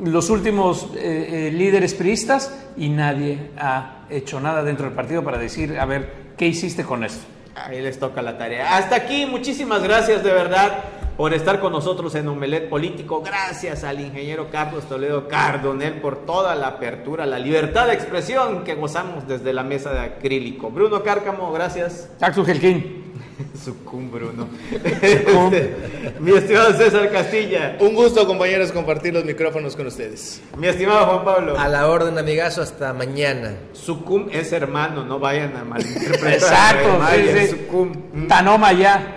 [0.00, 5.38] los últimos eh, eh, líderes priistas y nadie ha hecho nada dentro del partido para
[5.38, 7.24] decir, a ver, ¿Qué hiciste con esto?
[7.54, 8.76] Ahí les toca la tarea.
[8.76, 10.82] Hasta aquí, muchísimas gracias de verdad
[11.16, 13.22] por estar con nosotros en Omelet Político.
[13.22, 18.74] Gracias al ingeniero Carlos Toledo Cardonel por toda la apertura, la libertad de expresión que
[18.74, 20.68] gozamos desde la mesa de acrílico.
[20.68, 22.10] Bruno Cárcamo, gracias.
[22.18, 23.01] Taxu Gelquín.
[23.64, 24.48] Sucum, Bruno.
[26.20, 27.76] Mi estimado César Castilla.
[27.80, 30.42] Un gusto, compañeros, compartir los micrófonos con ustedes.
[30.56, 31.58] Mi estimado Juan Pablo.
[31.58, 33.54] A la orden, amigazo, hasta mañana.
[33.72, 36.32] Sucum es hermano, no vayan a malinterpretar.
[36.32, 38.28] Exacto, sí, Sucum.
[38.28, 39.14] Tanoma ya.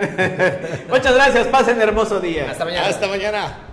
[0.89, 2.51] Muchas gracias, pasen hermoso día.
[2.51, 2.87] Hasta mañana.
[2.87, 3.65] Hasta mañana.